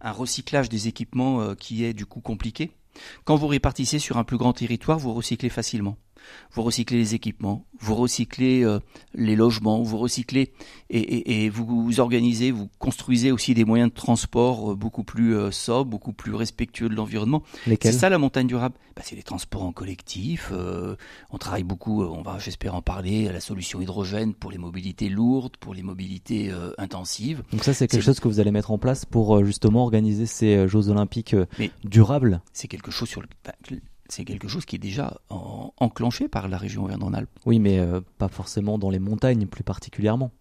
un 0.00 0.12
recyclage 0.12 0.68
des 0.68 0.88
équipements 0.88 1.40
euh, 1.40 1.54
qui 1.54 1.84
est 1.84 1.92
du 1.92 2.06
coup 2.06 2.20
compliqué. 2.20 2.70
Quand 3.24 3.36
vous 3.36 3.46
répartissez 3.46 3.98
sur 3.98 4.18
un 4.18 4.24
plus 4.24 4.36
grand 4.36 4.52
territoire, 4.52 4.98
vous 4.98 5.14
recyclez 5.14 5.48
facilement 5.48 5.96
vous 6.52 6.62
recyclez 6.62 6.98
les 6.98 7.14
équipements, 7.14 7.64
vous 7.78 7.94
recyclez 7.94 8.64
euh, 8.64 8.80
les 9.14 9.36
logements, 9.36 9.82
vous 9.82 9.98
recyclez 9.98 10.52
et, 10.90 11.48
vous, 11.48 11.64
vous, 11.64 12.00
organisez, 12.00 12.50
vous 12.50 12.68
construisez 12.78 13.32
aussi 13.32 13.54
des 13.54 13.64
moyens 13.64 13.90
de 13.90 13.94
transport 13.94 14.72
euh, 14.72 14.74
beaucoup 14.74 15.04
plus 15.04 15.36
euh, 15.36 15.50
sobres, 15.50 15.90
beaucoup 15.90 16.12
plus 16.12 16.34
respectueux 16.34 16.88
de 16.88 16.94
l'environnement. 16.94 17.42
C'est 17.80 17.92
ça 17.92 18.08
la 18.08 18.18
montagne 18.18 18.46
durable. 18.46 18.74
Bah, 18.96 19.02
c'est 19.04 19.16
les 19.16 19.22
transports 19.22 19.62
en 19.62 19.72
collectif. 19.72 20.52
on 21.30 21.38
travaille 21.38 21.62
beaucoup, 21.62 22.02
on 22.02 22.22
va 22.22 22.38
j'espère 22.38 22.74
en 22.74 22.82
parler, 22.82 23.28
à 23.28 23.32
la 23.32 23.40
solution 23.40 23.80
hydrogène 23.80 24.34
pour 24.34 24.50
les 24.50 24.58
mobilités 24.58 25.08
lourdes, 25.08 25.56
pour 25.56 25.74
les 25.74 25.82
mobilités 25.82 26.52
intensives. 26.78 27.42
Donc 27.52 27.64
ça 27.64 27.72
c'est 27.72 27.86
quelque 27.86 28.02
chose 28.02 28.20
que 28.20 28.28
vous 28.28 28.40
allez 28.40 28.50
mettre 28.50 28.70
en 28.70 28.78
place 28.78 29.04
pour 29.04 29.44
justement 29.44 29.84
organiser 29.84 30.26
ces 30.26 30.68
Jeux 30.68 30.88
olympiques 30.88 31.36
durables? 31.84 32.42
C'est 32.52 32.68
quelque 32.68 32.90
chose 32.90 33.08
sur 33.08 33.22
le 33.22 33.28
c'est 34.10 34.24
quelque 34.24 34.48
chose 34.48 34.64
qui 34.64 34.76
est 34.76 34.80
déjà 34.80 35.20
enclenché 35.28 36.28
par 36.28 36.48
la 36.48 36.58
région 36.58 36.84
Auvergne-Rhône-Alpes. 36.84 37.30
Oui, 37.46 37.58
mais 37.58 37.78
euh, 37.78 38.00
pas 38.18 38.28
forcément 38.28 38.78
dans 38.78 38.90
les 38.90 38.98
montagnes 38.98 39.46
plus 39.46 39.64
particulièrement. 39.64 40.32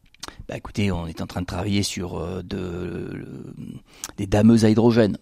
Bah 0.48 0.58
écoutez, 0.58 0.92
on 0.92 1.08
est 1.08 1.22
en 1.22 1.28
train 1.28 1.42
de 1.42 1.46
travailler 1.46 1.84
sur 1.84 2.18
euh, 2.18 2.42
de, 2.44 3.26
des 4.18 4.28
dameuses 4.28 4.66
à 4.66 4.70
hydrogène. 4.70 5.18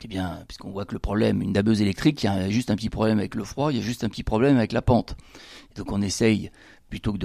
C'est 0.00 0.08
bien, 0.08 0.44
puisqu'on 0.46 0.70
voit 0.70 0.84
que 0.84 0.92
le 0.92 0.98
problème, 0.98 1.40
une 1.40 1.52
dameuse 1.52 1.80
électrique, 1.80 2.22
il 2.22 2.26
y 2.26 2.28
a 2.28 2.50
juste 2.50 2.70
un 2.70 2.76
petit 2.76 2.90
problème 2.90 3.18
avec 3.18 3.34
le 3.34 3.44
froid, 3.44 3.72
il 3.72 3.78
y 3.78 3.80
a 3.80 3.82
juste 3.82 4.04
un 4.04 4.10
petit 4.10 4.24
problème 4.24 4.58
avec 4.58 4.72
la 4.72 4.82
pente. 4.82 5.16
donc 5.74 5.90
on 5.90 6.02
essaye, 6.02 6.50
plutôt 6.90 7.14
que 7.14 7.18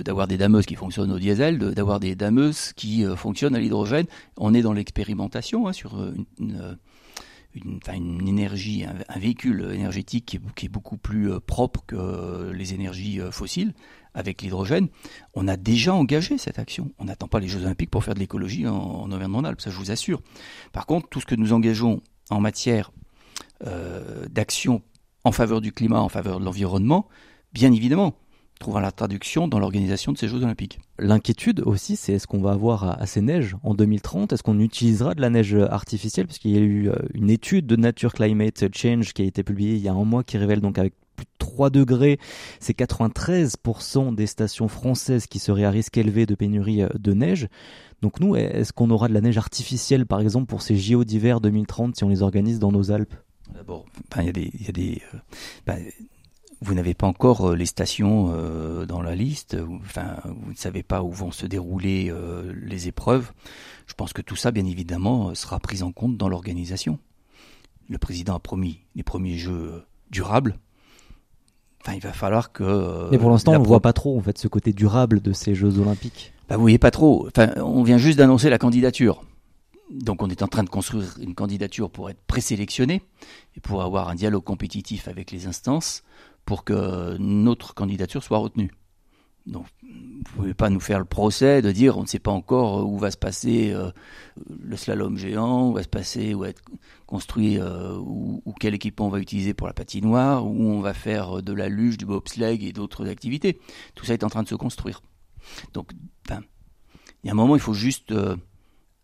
d'avoir 0.00 0.26
de, 0.26 0.32
des 0.32 0.38
dameuses 0.38 0.64
qui 0.64 0.74
fonctionnent 0.74 1.12
au 1.12 1.18
diesel, 1.18 1.58
d'avoir 1.58 2.00
des 2.00 2.14
dameuses 2.14 2.72
qui 2.74 3.04
euh, 3.04 3.14
fonctionnent 3.14 3.54
à 3.54 3.60
l'hydrogène. 3.60 4.06
On 4.38 4.54
est 4.54 4.62
dans 4.62 4.72
l'expérimentation 4.72 5.68
hein, 5.68 5.72
sur 5.72 6.02
une 6.02 6.24
une, 6.38 6.78
une 7.54 8.28
énergie, 8.28 8.84
un, 8.84 9.18
véhicule 9.18 9.70
énergétique 9.72 10.38
qui 10.54 10.66
est, 10.66 10.68
beaucoup 10.68 10.96
plus 10.96 11.32
euh, 11.32 11.40
propre 11.40 11.82
que 11.86 12.52
les 12.52 12.74
énergies 12.74 13.20
euh, 13.20 13.30
fossiles 13.30 13.74
avec 14.14 14.42
l'hydrogène, 14.42 14.88
on 15.34 15.48
a 15.48 15.56
déjà 15.56 15.94
engagé 15.94 16.38
cette 16.38 16.58
action. 16.58 16.90
On 16.98 17.04
n'attend 17.04 17.28
pas 17.28 17.40
les 17.40 17.48
Jeux 17.48 17.62
Olympiques 17.62 17.90
pour 17.90 18.04
faire 18.04 18.14
de 18.14 18.20
l'écologie 18.20 18.66
en, 18.66 18.76
en 18.76 19.10
Auvergne-Rhône-Alpes, 19.10 19.60
ça 19.60 19.70
je 19.70 19.76
vous 19.76 19.90
assure. 19.90 20.20
Par 20.72 20.86
contre, 20.86 21.08
tout 21.08 21.20
ce 21.20 21.26
que 21.26 21.34
nous 21.34 21.52
engageons 21.52 22.00
en 22.30 22.40
matière 22.40 22.90
euh, 23.66 24.26
d'action 24.28 24.82
en 25.24 25.32
faveur 25.32 25.60
du 25.60 25.72
climat, 25.72 26.00
en 26.00 26.08
faveur 26.08 26.38
de 26.38 26.44
l'environnement, 26.44 27.08
bien 27.52 27.72
évidemment, 27.72 28.14
trouvant 28.58 28.80
la 28.80 28.92
traduction 28.92 29.48
dans 29.48 29.58
l'organisation 29.58 30.12
de 30.12 30.18
ces 30.18 30.28
Jeux 30.28 30.42
Olympiques. 30.42 30.80
L'inquiétude 30.98 31.60
aussi, 31.60 31.96
c'est 31.96 32.14
est-ce 32.14 32.26
qu'on 32.26 32.40
va 32.40 32.52
avoir 32.52 33.00
assez 33.00 33.20
neige 33.20 33.56
en 33.62 33.74
2030 33.74 34.32
Est-ce 34.32 34.42
qu'on 34.42 34.58
utilisera 34.60 35.14
de 35.14 35.20
la 35.20 35.30
neige 35.30 35.54
artificielle? 35.54 36.26
Parce 36.26 36.38
qu'il 36.38 36.52
y 36.52 36.56
a 36.56 36.60
eu 36.60 36.88
euh, 36.88 36.94
une 37.14 37.30
étude 37.30 37.66
de 37.66 37.76
Nature 37.76 38.12
Climate 38.12 38.64
Change 38.74 39.12
qui 39.12 39.22
a 39.22 39.24
été 39.24 39.42
publiée 39.42 39.74
il 39.74 39.82
y 39.82 39.88
a 39.88 39.92
un 39.92 40.04
mois 40.04 40.24
qui 40.24 40.38
révèle 40.38 40.60
donc 40.60 40.78
avec 40.78 40.94
plus 41.16 41.24
de 41.24 41.30
3 41.38 41.70
degrés. 41.70 42.18
C'est 42.60 42.78
93% 42.78 44.14
des 44.14 44.26
stations 44.26 44.68
françaises 44.68 45.26
qui 45.26 45.38
seraient 45.38 45.64
à 45.64 45.70
risque 45.70 45.96
élevé 45.96 46.26
de 46.26 46.34
pénurie 46.34 46.82
de 46.94 47.12
neige. 47.12 47.48
Donc 48.02 48.20
nous, 48.20 48.36
est-ce 48.36 48.72
qu'on 48.72 48.90
aura 48.90 49.08
de 49.08 49.14
la 49.14 49.20
neige 49.20 49.38
artificielle, 49.38 50.06
par 50.06 50.20
exemple, 50.20 50.46
pour 50.46 50.62
ces 50.62 50.76
JO 50.76 51.04
d'hiver 51.04 51.40
2030 51.40 51.96
si 51.96 52.04
on 52.04 52.08
les 52.08 52.22
organise 52.22 52.58
dans 52.58 52.70
nos 52.70 52.92
Alpes? 52.92 53.14
D'abord, 53.54 53.86
il 54.18 54.26
y 54.26 54.28
a 54.28 54.32
des, 54.32 54.52
y 54.60 54.68
a 54.68 54.72
des 54.72 55.02
ben, 55.66 55.78
vous 56.60 56.74
n'avez 56.74 56.94
pas 56.94 57.06
encore 57.06 57.50
euh, 57.50 57.56
les 57.56 57.66
stations 57.66 58.32
euh, 58.34 58.84
dans 58.84 59.00
la 59.00 59.14
liste, 59.14 59.56
enfin, 59.80 60.16
vous 60.24 60.50
ne 60.50 60.56
savez 60.56 60.82
pas 60.82 61.02
où 61.02 61.10
vont 61.10 61.30
se 61.30 61.46
dérouler 61.46 62.10
euh, 62.10 62.52
les 62.62 62.88
épreuves. 62.88 63.32
Je 63.86 63.94
pense 63.94 64.12
que 64.12 64.22
tout 64.22 64.36
ça, 64.36 64.50
bien 64.50 64.64
évidemment, 64.64 65.34
sera 65.34 65.60
pris 65.60 65.82
en 65.82 65.92
compte 65.92 66.16
dans 66.16 66.28
l'organisation. 66.28 66.98
Le 67.88 67.98
président 67.98 68.34
a 68.34 68.40
promis 68.40 68.80
les 68.96 69.02
premiers 69.02 69.38
jeux 69.38 69.82
durables. 70.10 70.58
Enfin, 71.80 71.94
il 71.94 72.02
va 72.02 72.12
falloir 72.12 72.52
que. 72.52 73.08
Mais 73.10 73.18
pour 73.18 73.30
l'instant, 73.30 73.52
on 73.52 73.60
ne 73.60 73.66
voit 73.66 73.80
pas 73.80 73.92
trop 73.94 74.18
en 74.18 74.20
fait 74.20 74.36
ce 74.36 74.48
côté 74.48 74.72
durable 74.72 75.20
de 75.20 75.32
ces 75.32 75.54
Jeux 75.54 75.78
Olympiques. 75.78 76.34
Bah, 76.48 76.56
vous 76.56 76.62
voyez 76.62 76.78
pas 76.78 76.90
trop. 76.90 77.28
Enfin, 77.28 77.52
on 77.56 77.82
vient 77.82 77.98
juste 77.98 78.18
d'annoncer 78.18 78.50
la 78.50 78.58
candidature. 78.58 79.22
Donc 79.90 80.22
on 80.22 80.28
est 80.28 80.42
en 80.42 80.48
train 80.48 80.64
de 80.64 80.68
construire 80.68 81.14
une 81.18 81.34
candidature 81.34 81.88
pour 81.88 82.10
être 82.10 82.20
présélectionné 82.26 83.00
et 83.56 83.60
pour 83.60 83.82
avoir 83.82 84.08
un 84.10 84.14
dialogue 84.14 84.44
compétitif 84.44 85.08
avec 85.08 85.30
les 85.30 85.46
instances 85.46 86.02
pour 86.48 86.64
que 86.64 87.14
notre 87.18 87.74
candidature 87.74 88.24
soit 88.24 88.38
retenue. 88.38 88.70
Donc, 89.44 89.66
vous 89.82 89.88
ne 89.90 90.22
pouvez 90.22 90.54
pas 90.54 90.70
nous 90.70 90.80
faire 90.80 90.98
le 90.98 91.04
procès 91.04 91.60
de 91.60 91.70
dire 91.70 91.98
on 91.98 92.02
ne 92.02 92.06
sait 92.06 92.18
pas 92.18 92.30
encore 92.30 92.88
où 92.88 92.96
va 92.96 93.10
se 93.10 93.18
passer 93.18 93.70
euh, 93.70 93.90
le 94.48 94.74
slalom 94.74 95.18
géant, 95.18 95.68
où 95.68 95.74
va 95.74 95.82
se 95.82 95.88
passer, 95.88 96.32
où 96.32 96.38
va 96.38 96.48
être 96.48 96.62
construit, 97.04 97.58
euh, 97.58 97.98
ou, 97.98 98.42
quel 98.58 98.72
équipement 98.72 99.08
on 99.08 99.10
va 99.10 99.18
utiliser 99.18 99.52
pour 99.52 99.66
la 99.66 99.74
patinoire, 99.74 100.46
où 100.46 100.70
on 100.70 100.80
va 100.80 100.94
faire 100.94 101.42
de 101.42 101.52
la 101.52 101.68
luge, 101.68 101.98
du 101.98 102.06
bobsleigh 102.06 102.66
et 102.66 102.72
d'autres 102.72 103.06
activités. 103.06 103.60
Tout 103.94 104.06
ça 104.06 104.14
est 104.14 104.24
en 104.24 104.30
train 104.30 104.42
de 104.42 104.48
se 104.48 104.54
construire. 104.54 105.02
Donc, 105.74 105.90
il 106.30 107.26
y 107.26 107.28
a 107.28 107.32
un 107.32 107.36
moment, 107.36 107.56
il 107.56 107.60
faut 107.60 107.74
juste 107.74 108.10
euh, 108.12 108.36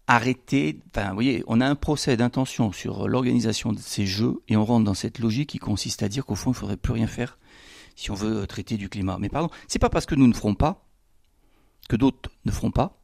arrêter. 0.07 0.81
Enfin, 0.95 1.09
vous 1.09 1.15
voyez, 1.15 1.45
on 1.47 1.61
a 1.61 1.67
un 1.67 1.75
procès 1.75 2.17
d'intention 2.17 2.73
sur 2.73 3.09
l'organisation 3.09 3.73
de 3.73 3.79
ces 3.79 4.07
jeux 4.07 4.43
et 4.49 4.57
on 4.57 4.65
rentre 4.65 4.85
dans 4.85 4.95
cette 4.95 5.19
logique 5.19 5.51
qui 5.51 5.59
consiste 5.59 6.03
à 6.03 6.09
dire 6.09 6.27
qu'au 6.27 6.35
fond, 6.35 6.51
il 6.51 6.55
ne 6.55 6.59
faudrait 6.59 6.77
plus 6.77 6.93
rien 6.93 7.07
faire 7.07 7.39
si 7.97 8.11
on 8.11 8.15
veut 8.15 8.47
traiter 8.47 8.77
du 8.77 8.89
climat. 8.89 9.19
Mais 9.19 9.29
pardon, 9.29 9.51
c'est 9.69 9.79
pas 9.79 9.91
parce 9.91 10.07
que 10.07 10.15
nous 10.15 10.27
ne 10.27 10.35
ferons 10.35 10.55
pas 10.55 10.87
que 11.89 11.97
d'autres 11.97 12.31
ne 12.45 12.51
feront 12.51 12.71
pas 12.71 13.01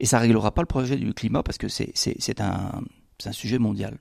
et 0.00 0.06
ça 0.06 0.18
réglera 0.18 0.52
pas 0.52 0.62
le 0.62 0.66
projet 0.66 0.96
du 0.96 1.12
climat 1.14 1.42
parce 1.42 1.58
que 1.58 1.68
c'est 1.68 2.40
un, 2.40 2.82
sujet 3.32 3.58
mondial. 3.58 3.98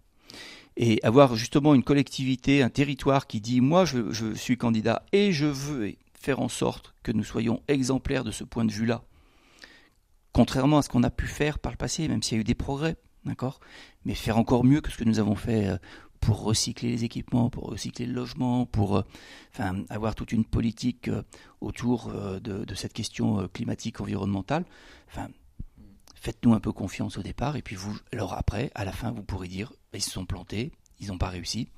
Et 0.79 0.99
avoir 1.01 1.35
justement 1.35 1.73
une 1.73 1.83
collectivité, 1.83 2.61
un 2.61 2.69
territoire 2.69 3.25
qui 3.25 3.41
dit 3.41 3.61
moi 3.61 3.83
je, 3.83 4.11
je 4.11 4.33
suis 4.33 4.57
candidat 4.57 5.03
et 5.11 5.31
je 5.31 5.47
veux 5.47 5.95
faire 6.13 6.39
en 6.39 6.49
sorte 6.49 6.93
que 7.01 7.11
nous 7.11 7.23
soyons 7.23 7.63
exemplaires 7.67 8.23
de 8.23 8.31
ce 8.31 8.43
point 8.43 8.65
de 8.65 8.71
vue-là 8.71 9.03
contrairement 10.33 10.77
à 10.77 10.81
ce 10.81 10.89
qu'on 10.89 11.03
a 11.03 11.09
pu 11.09 11.27
faire 11.27 11.59
par 11.59 11.71
le 11.71 11.77
passé, 11.77 12.07
même 12.07 12.21
s'il 12.21 12.37
y 12.37 12.39
a 12.39 12.41
eu 12.41 12.43
des 12.43 12.55
progrès, 12.55 12.97
d'accord? 13.25 13.59
Mais 14.05 14.13
faire 14.13 14.37
encore 14.37 14.63
mieux 14.63 14.81
que 14.81 14.91
ce 14.91 14.97
que 14.97 15.03
nous 15.03 15.19
avons 15.19 15.35
fait 15.35 15.67
euh, 15.67 15.77
pour 16.19 16.41
recycler 16.41 16.89
les 16.89 17.03
équipements, 17.03 17.49
pour 17.49 17.65
recycler 17.65 18.05
le 18.05 18.13
logement, 18.13 18.65
pour 18.65 18.97
euh, 18.97 19.01
enfin, 19.53 19.83
avoir 19.89 20.15
toute 20.15 20.31
une 20.31 20.45
politique 20.45 21.07
euh, 21.07 21.23
autour 21.61 22.11
de, 22.11 22.75
cette 22.75 22.93
question 22.93 23.47
climatique, 23.49 24.01
environnementale. 24.01 24.65
Enfin, 25.09 25.27
faites-nous 26.15 26.53
un 26.53 26.59
peu 26.59 26.71
confiance 26.71 27.17
au 27.17 27.23
départ, 27.23 27.55
et 27.55 27.61
puis 27.61 27.75
vous, 27.75 27.97
alors 28.11 28.33
après, 28.33 28.71
à 28.75 28.85
la 28.85 28.91
fin, 28.91 29.11
vous 29.11 29.23
pourrez 29.23 29.47
dire, 29.47 29.73
ils 29.93 30.01
se 30.01 30.11
sont 30.11 30.25
plantés, 30.25 30.71
ils 30.99 31.07
n'ont 31.07 31.17
pas 31.17 31.29
réussi 31.29 31.69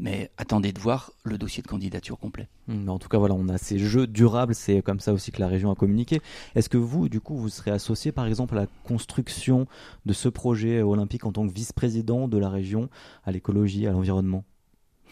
mais 0.00 0.30
attendez 0.38 0.72
de 0.72 0.80
voir 0.80 1.12
le 1.24 1.36
dossier 1.36 1.62
de 1.62 1.68
candidature 1.68 2.18
complet. 2.18 2.48
Hmm, 2.68 2.88
en 2.88 2.98
tout 2.98 3.08
cas, 3.08 3.18
voilà, 3.18 3.34
on 3.34 3.48
a 3.50 3.58
ces 3.58 3.78
jeux 3.78 4.06
durables, 4.06 4.54
c'est 4.54 4.80
comme 4.80 4.98
ça 4.98 5.12
aussi 5.12 5.30
que 5.30 5.40
la 5.40 5.46
région 5.46 5.70
a 5.70 5.74
communiqué. 5.74 6.22
Est-ce 6.54 6.70
que 6.70 6.78
vous, 6.78 7.10
du 7.10 7.20
coup, 7.20 7.36
vous 7.36 7.50
serez 7.50 7.70
associé, 7.70 8.10
par 8.10 8.26
exemple, 8.26 8.56
à 8.56 8.62
la 8.62 8.66
construction 8.84 9.66
de 10.06 10.14
ce 10.14 10.30
projet 10.30 10.80
olympique 10.80 11.26
en 11.26 11.32
tant 11.32 11.46
que 11.46 11.52
vice-président 11.52 12.28
de 12.28 12.38
la 12.38 12.48
région 12.48 12.88
à 13.24 13.30
l'écologie, 13.30 13.86
à 13.86 13.92
l'environnement? 13.92 14.44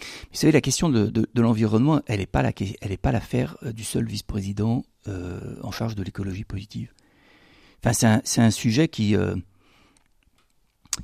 Vous 0.01 0.39
savez, 0.39 0.53
la 0.53 0.63
question 0.63 0.89
de, 0.89 1.29
l'environnement, 1.37 2.01
elle 2.07 2.21
n'est 2.21 2.27
pas 2.27 3.13
l'affaire 3.13 3.59
euh, 3.65 3.73
du 3.73 3.85
seul 3.85 4.07
vice-président 4.07 4.85
euh, 5.07 5.57
en 5.63 5.71
charge 5.71 5.97
de 5.97 6.03
l'écologie 6.03 6.45
positive. 6.45 6.95
Enfin, 7.85 8.21
c'est 8.25 8.41
un, 8.41 8.51
sujet 8.51 8.89
qui, 8.89 9.17
euh, 9.17 9.37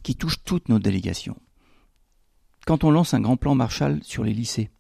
qui 0.03 0.17
touche 0.17 0.43
toutes 0.43 0.71
nos 0.71 0.79
délégations 0.79 1.37
quand 2.67 2.85
on 2.85 2.91
lance 2.91 3.15
un 3.15 3.21
grand 3.21 3.37
plan 3.37 3.55
Marshall 3.55 4.01
sur 4.03 4.25
les 4.25 4.33
lycées, 4.33 4.71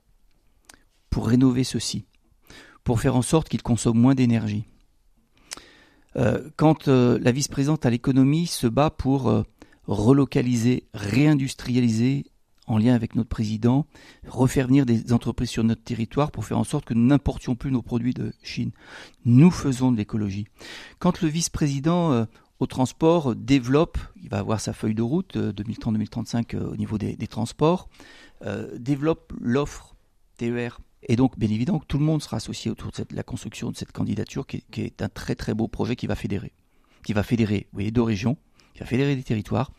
pour 1.10 1.28
rénover 1.28 1.64
ceux-ci, 1.64 2.06
pour 2.82 3.00
faire 3.00 3.16
en 3.16 3.22
sorte 3.22 3.48
qu'ils 3.48 3.62
consomment 3.62 4.00
moins 4.00 4.14
d'énergie, 4.14 4.64
euh, 6.16 6.48
quand 6.56 6.88
euh, 6.88 7.18
la 7.20 7.32
vice-présidente 7.32 7.86
à 7.86 7.90
l'économie 7.90 8.46
se 8.46 8.66
bat 8.66 8.90
pour 8.90 9.28
euh, 9.28 9.42
relocaliser, 9.86 10.84
réindustrialiser 10.94 12.26
en 12.66 12.78
lien 12.78 12.94
avec 12.94 13.14
notre 13.14 13.28
président, 13.28 13.86
refaire 14.26 14.68
venir 14.68 14.86
des 14.86 15.12
entreprises 15.12 15.50
sur 15.50 15.64
notre 15.64 15.82
territoire 15.82 16.30
pour 16.30 16.46
faire 16.46 16.58
en 16.58 16.64
sorte 16.64 16.86
que 16.86 16.94
nous 16.94 17.06
n'importions 17.06 17.56
plus 17.56 17.70
nos 17.70 17.82
produits 17.82 18.14
de 18.14 18.32
Chine. 18.42 18.70
Nous 19.26 19.50
faisons 19.50 19.92
de 19.92 19.98
l'écologie. 19.98 20.46
Quand 20.98 21.20
le 21.20 21.28
vice-président 21.28 22.26
au 22.60 22.66
transport 22.66 23.34
développe, 23.34 23.98
il 24.22 24.28
va 24.28 24.38
avoir 24.38 24.60
sa 24.60 24.72
feuille 24.72 24.94
de 24.94 25.02
route 25.02 25.36
2030-2035 25.36 26.54
euh, 26.56 26.60
euh, 26.60 26.72
au 26.72 26.76
niveau 26.76 26.98
des, 26.98 27.16
transports, 27.26 27.88
euh, 28.42 28.76
développe 28.78 29.32
l'offre 29.40 29.96
TER. 30.36 30.80
Et 31.06 31.16
donc, 31.16 31.38
bien 31.38 31.50
évidemment, 31.50 31.82
tout 31.86 31.98
le 31.98 32.04
monde 32.04 32.22
sera 32.22 32.36
associé 32.36 32.70
autour 32.70 32.90
de 32.92 33.04
la 33.14 33.22
construction 33.22 33.70
de 33.70 33.76
cette 33.76 33.92
candidature 33.92 34.46
qui 34.46 34.64
est, 34.76 35.02
un 35.02 35.08
très 35.08 35.34
très 35.34 35.52
beau 35.52 35.68
projet 35.68 35.96
qui 35.96 36.06
va 36.06 36.14
fédérer. 36.14 36.52
Qui 37.04 37.12
va 37.12 37.22
fédérer, 37.22 37.66
deux 37.74 38.02
régions, 38.02 38.38
qui 38.74 38.80
va 38.80 38.86
fédérer 38.86 39.16
des 39.16 39.22
territoires 39.22 39.70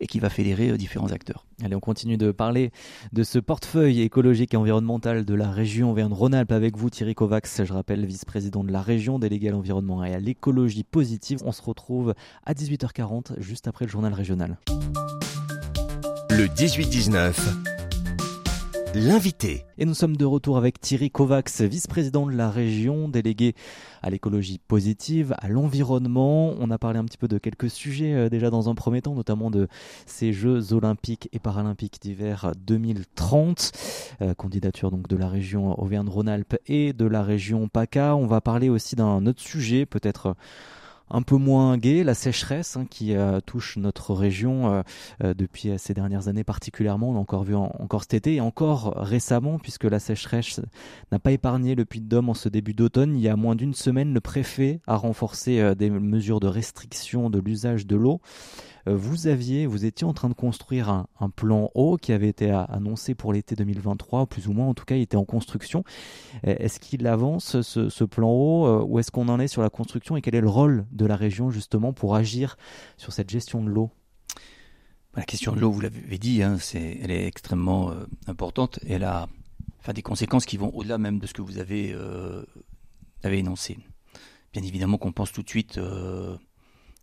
et 0.00 0.06
qui 0.06 0.20
va 0.20 0.30
fédérer 0.30 0.70
euh, 0.70 0.76
différents 0.76 1.10
acteurs. 1.10 1.46
Allez, 1.64 1.74
on 1.74 1.80
continue 1.80 2.16
de 2.16 2.30
parler 2.30 2.70
de 3.12 3.22
ce 3.22 3.38
portefeuille 3.38 4.02
écologique 4.02 4.54
et 4.54 4.56
environnemental 4.56 5.24
de 5.24 5.34
la 5.34 5.50
région 5.50 5.90
Auvergne-Rhône-Alpes 5.90 6.52
avec 6.52 6.76
vous, 6.76 6.90
Thierry 6.90 7.14
Kovacs, 7.14 7.64
je 7.64 7.72
rappelle, 7.72 8.04
vice-président 8.04 8.62
de 8.62 8.70
la 8.70 8.82
région, 8.82 9.18
délégué 9.18 9.48
à 9.48 9.52
l'environnement 9.52 10.04
et 10.04 10.14
à 10.14 10.20
l'écologie 10.20 10.84
positive. 10.84 11.38
On 11.44 11.52
se 11.52 11.62
retrouve 11.62 12.14
à 12.44 12.52
18h40, 12.52 13.40
juste 13.40 13.68
après 13.68 13.86
le 13.86 13.90
journal 13.90 14.12
régional. 14.12 14.58
Le 16.30 16.46
18-19 16.46 17.71
l'invité. 18.94 19.64
Et 19.78 19.84
nous 19.86 19.94
sommes 19.94 20.16
de 20.16 20.24
retour 20.24 20.56
avec 20.56 20.80
Thierry 20.80 21.10
Kovacs, 21.10 21.60
vice-président 21.60 22.26
de 22.26 22.32
la 22.32 22.50
région, 22.50 23.08
délégué 23.08 23.54
à 24.02 24.10
l'écologie 24.10 24.58
positive, 24.58 25.34
à 25.38 25.48
l'environnement. 25.48 26.54
On 26.58 26.70
a 26.70 26.78
parlé 26.78 26.98
un 26.98 27.04
petit 27.04 27.16
peu 27.16 27.28
de 27.28 27.38
quelques 27.38 27.70
sujets 27.70 28.12
euh, 28.12 28.28
déjà 28.28 28.50
dans 28.50 28.68
un 28.68 28.74
premier 28.74 29.00
temps, 29.00 29.14
notamment 29.14 29.50
de 29.50 29.68
ces 30.06 30.32
Jeux 30.32 30.72
olympiques 30.72 31.28
et 31.32 31.38
paralympiques 31.38 32.00
d'hiver 32.02 32.52
2030. 32.66 33.72
Euh, 34.20 34.34
candidature 34.34 34.90
donc 34.90 35.08
de 35.08 35.16
la 35.16 35.28
région 35.28 35.80
Auvergne-Rhône-Alpes 35.80 36.56
et 36.66 36.92
de 36.92 37.06
la 37.06 37.22
région 37.22 37.68
PACA. 37.68 38.14
On 38.16 38.26
va 38.26 38.40
parler 38.40 38.68
aussi 38.68 38.94
d'un 38.94 39.24
autre 39.26 39.40
sujet, 39.40 39.86
peut-être 39.86 40.36
un 41.12 41.22
peu 41.22 41.36
moins 41.36 41.76
gai, 41.76 42.02
la 42.02 42.14
sécheresse 42.14 42.76
hein, 42.76 42.86
qui 42.88 43.14
euh, 43.14 43.40
touche 43.40 43.76
notre 43.76 44.14
région 44.14 44.72
euh, 44.72 44.82
euh, 45.22 45.34
depuis 45.34 45.70
ces 45.78 45.92
dernières 45.94 46.28
années 46.28 46.42
particulièrement. 46.42 47.10
On 47.10 47.14
l'a 47.14 47.20
encore 47.20 47.44
vu 47.44 47.54
encore 47.54 48.00
cet 48.00 48.14
été 48.14 48.36
et 48.36 48.40
encore 48.40 48.94
récemment 48.96 49.58
puisque 49.58 49.84
la 49.84 50.00
sécheresse 50.00 50.60
n'a 51.12 51.18
pas 51.18 51.32
épargné 51.32 51.74
le 51.74 51.84
Puy-de-Dôme 51.84 52.30
en 52.30 52.34
ce 52.34 52.48
début 52.48 52.72
d'automne. 52.72 53.16
Il 53.16 53.22
y 53.22 53.28
a 53.28 53.36
moins 53.36 53.54
d'une 53.54 53.74
semaine, 53.74 54.14
le 54.14 54.20
préfet 54.20 54.80
a 54.86 54.96
renforcé 54.96 55.74
des 55.76 55.90
mesures 55.90 56.40
de 56.40 56.48
restriction 56.48 57.28
de 57.28 57.38
l'usage 57.38 57.86
de 57.86 57.96
l'eau. 57.96 58.20
Euh, 58.88 58.96
vous 58.96 59.26
aviez, 59.26 59.66
vous 59.66 59.84
étiez 59.84 60.06
en 60.06 60.12
train 60.12 60.28
de 60.28 60.34
construire 60.34 60.88
un, 60.88 61.30
plan 61.34 61.70
eau 61.74 61.96
qui 61.96 62.12
avait 62.12 62.28
été 62.28 62.50
annoncé 62.50 63.14
pour 63.14 63.32
l'été 63.32 63.54
2023, 63.54 64.26
plus 64.26 64.48
ou 64.48 64.52
moins, 64.52 64.66
en 64.66 64.74
tout 64.74 64.84
cas, 64.84 64.96
il 64.96 65.02
était 65.02 65.16
en 65.16 65.24
construction. 65.24 65.84
Euh, 66.46 66.54
est-ce 66.58 66.80
qu'il 66.80 67.06
avance 67.06 67.60
ce, 67.62 68.04
plan 68.04 68.30
eau 68.30 68.66
euh, 68.66 68.84
Où 68.84 68.98
est-ce 68.98 69.10
qu'on 69.10 69.28
en 69.28 69.40
est 69.40 69.48
sur 69.48 69.62
la 69.62 69.70
construction 69.70 70.16
et 70.16 70.22
quel 70.22 70.34
est 70.34 70.40
le 70.40 70.48
rôle 70.48 70.86
de 70.92 71.06
la 71.06 71.16
région 71.16 71.50
justement 71.50 71.92
pour 71.92 72.16
agir 72.16 72.56
sur 72.96 73.12
cette 73.12 73.30
gestion 73.30 73.62
de 73.62 73.70
l'eau? 73.70 73.90
La 75.14 75.24
question 75.24 75.52
de 75.52 75.60
l'eau, 75.60 75.70
vous 75.70 75.80
l'avez 75.80 76.18
dit, 76.18 76.42
hein, 76.42 76.56
elle 76.74 77.10
est 77.10 77.26
extrêmement 77.26 77.92
importante 78.26 78.78
elle 78.88 79.04
a 79.04 79.28
des 79.94 80.00
conséquences 80.00 80.46
qui 80.46 80.56
vont 80.56 80.70
au-delà 80.74 80.96
même 80.96 81.18
de 81.18 81.26
ce 81.26 81.34
que 81.34 81.42
vous 81.42 81.58
avez, 81.58 81.94
avez 83.22 83.38
énoncé. 83.38 83.76
Bien 84.54 84.62
évidemment 84.62 84.96
qu'on 84.96 85.12
pense 85.12 85.30
tout 85.30 85.42
de 85.42 85.48
suite 85.50 85.78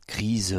crise 0.07 0.57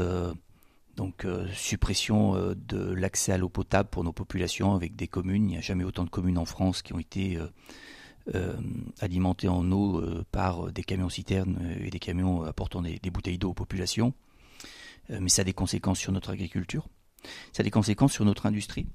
donc 0.97 1.25
euh, 1.25 1.47
suppression 1.55 2.35
euh, 2.35 2.55
de 2.55 2.93
l'accès 2.93 3.33
à 3.33 3.39
l'eau 3.39 3.49
potable 3.49 3.89
pour 3.89 4.05
nos 4.05 4.13
populations 4.13 4.75
avec 4.75 4.97
des 4.97 5.09
communes. 5.09 5.45
Il 5.45 5.53
n'y 5.53 5.57
a 5.57 5.63
jamais 5.63 5.85
autant 5.85 6.05
de 6.05 6.11
communes 6.11 6.39
en 6.39 6.45
France 6.45 6.83
qui 6.83 6.93
ont 6.93 6.99
été 6.99 7.39
euh, 8.35 8.57
alimentées 9.01 9.49
en 9.49 9.71
eau 9.73 10.03
par 10.31 10.71
des 10.73 10.85
camions 10.85 11.09
citernes 11.09 11.59
et 11.81 11.91
des 11.91 11.99
camions 11.99 12.43
apportant 12.43 12.83
des, 12.83 12.99
bouteilles 13.11 13.39
d'eau 13.39 13.51
aux 13.51 13.55
populations. 13.55 14.13
mais 15.09 15.31
ça 15.31 15.43
a 15.43 15.45
des 15.45 15.53
conséquences 15.53 15.99
sur 15.99 16.13
notre 16.13 16.31
agriculture. 16.31 16.87
Ça 17.53 17.63
a 17.63 17.65
des 17.65 17.71
conséquences 17.71 18.13
sur 18.13 18.25
notre 18.25 18.47
industrie. 18.47 18.87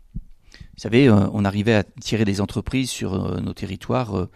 Vous 0.54 0.78
savez, 0.80 1.10
on 1.10 1.44
arrivait 1.44 1.74
à 1.74 1.84
tirer 1.84 2.24
des 2.24 2.40
entreprises 2.40 2.90
sur 2.90 3.42
nos 3.42 3.54
territoires 3.54 4.28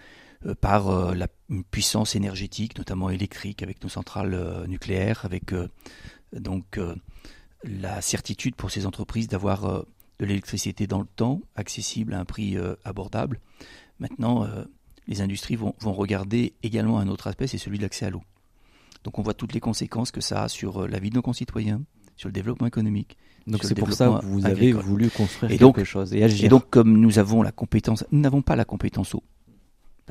par 0.59 1.15
la, 1.15 1.27
une 1.49 1.63
puissance 1.63 2.15
énergétique, 2.15 2.77
notamment 2.77 3.09
électrique, 3.09 3.63
avec 3.63 3.81
nos 3.83 3.89
centrales 3.89 4.65
nucléaires, 4.67 5.23
avec 5.23 5.53
donc 6.33 6.77
la 7.63 8.01
certitude 8.01 8.55
pour 8.55 8.71
ces 8.71 8.85
entreprises 8.85 9.27
d'avoir 9.27 9.85
de 10.19 10.25
l'électricité 10.25 10.87
dans 10.87 10.99
le 10.99 11.07
temps, 11.15 11.41
accessible 11.55 12.13
à 12.13 12.19
un 12.19 12.25
prix 12.25 12.57
abordable. 12.83 13.39
Maintenant, 13.99 14.47
les 15.09 15.21
industries 15.21 15.55
vont, 15.55 15.73
regarder 15.81 16.53
également 16.63 16.99
un 16.99 17.07
autre 17.07 17.27
aspect, 17.27 17.47
c'est 17.47 17.57
celui 17.57 17.77
de 17.77 17.83
l'accès 17.83 18.05
à 18.05 18.09
l'eau. 18.11 18.21
Donc 19.03 19.17
on 19.17 19.23
voit 19.23 19.33
toutes 19.33 19.53
les 19.53 19.59
conséquences 19.59 20.11
que 20.11 20.21
ça 20.21 20.43
a 20.43 20.49
sur 20.49 20.83
euh, 20.83 20.87
la 20.87 20.99
vie 20.99 21.09
de 21.09 21.15
nos 21.15 21.21
concitoyens, 21.21 21.81
sur 22.15 22.27
le 22.29 22.33
développement 22.33 22.67
économique. 22.67 23.17
Donc 23.47 23.63
c'est 23.63 23.73
pour 23.73 23.91
ça 23.91 24.19
que 24.21 24.25
vous 24.25 24.45
avez 24.45 24.71
voulu 24.71 25.09
construire 25.09 25.57
quelque 25.57 25.83
chose 25.83 26.13
et 26.13 26.23
agir. 26.23 26.45
Et 26.45 26.49
donc 26.49 26.69
comme 26.69 26.99
nous 26.99 27.17
avons 27.17 27.41
la 27.41 27.51
compétence, 27.51 28.05
nous 28.11 28.19
n'avons 28.19 28.41
pas 28.41 28.55
la 28.55 28.65
compétence 28.65 29.15
eau 29.15 29.23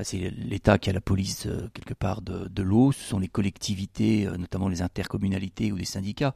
c'est 0.03 0.31
l'État 0.31 0.77
qui 0.77 0.89
a 0.89 0.93
la 0.93 1.01
police 1.01 1.45
euh, 1.45 1.69
quelque 1.73 1.93
part 1.93 2.21
de, 2.21 2.63
l'eau, 2.63 2.91
ce 2.91 3.03
sont 3.03 3.19
les 3.19 3.27
collectivités, 3.27 4.25
euh, 4.25 4.37
notamment 4.37 4.69
les 4.69 4.81
intercommunalités 4.81 5.71
ou 5.71 5.75
les 5.75 5.85
syndicats, 5.85 6.33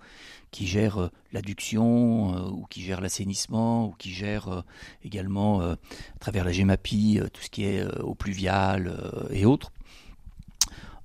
qui 0.52 0.68
gèrent 0.68 0.98
euh, 0.98 1.10
l'adduction 1.32 2.52
ou 2.52 2.66
qui 2.70 2.82
gèrent 2.82 3.02
l'assainissement 3.02 3.88
ou 3.88 3.92
qui 3.98 4.12
gèrent 4.12 4.64
également 5.04 5.62
à 5.62 5.78
travers 6.20 6.44
la 6.44 6.52
GEMAPI 6.52 7.22
tout 7.32 7.42
ce 7.42 7.50
qui 7.50 7.66
est 7.66 7.84
eau 8.02 8.14
pluviale 8.14 8.96
et 9.32 9.46
autres. 9.46 9.72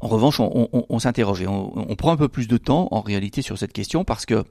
En 0.01 0.09
revanche, 0.09 0.39
on, 0.39 0.99
s'interroge 0.99 1.43
et 1.43 1.47
on, 1.49 1.97
prend 1.97 2.13
un 2.13 2.17
peu 2.17 2.29
plus 2.29 2.47
de 2.47 2.57
temps 2.57 2.89
en 2.91 3.01
réalité 3.01 3.43
sur 3.43 3.59
cette 3.59 3.73
question 3.73 4.05
parce 4.05 4.27
que 4.27 4.45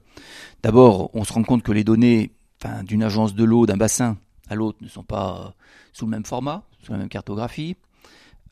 d'abord, 0.62 1.10
on 1.14 1.24
se 1.24 1.32
rend 1.32 1.42
compte 1.42 1.62
que 1.62 1.72
les 1.72 1.84
données 1.84 2.32
d'une 2.82 3.02
agence 3.02 3.34
de 3.34 3.44
l'eau, 3.44 3.66
d'un 3.66 3.76
bassin 3.76 4.18
à 4.50 4.56
l'autre 4.56 4.78
ne 4.80 4.88
sont 4.88 5.04
pas 5.04 5.54
sous 5.92 6.06
le 6.06 6.10
même 6.10 6.26
format, 6.26 6.64
sous 6.82 6.92
la 6.92 6.98
même 6.98 7.08
cartographie. 7.08 7.76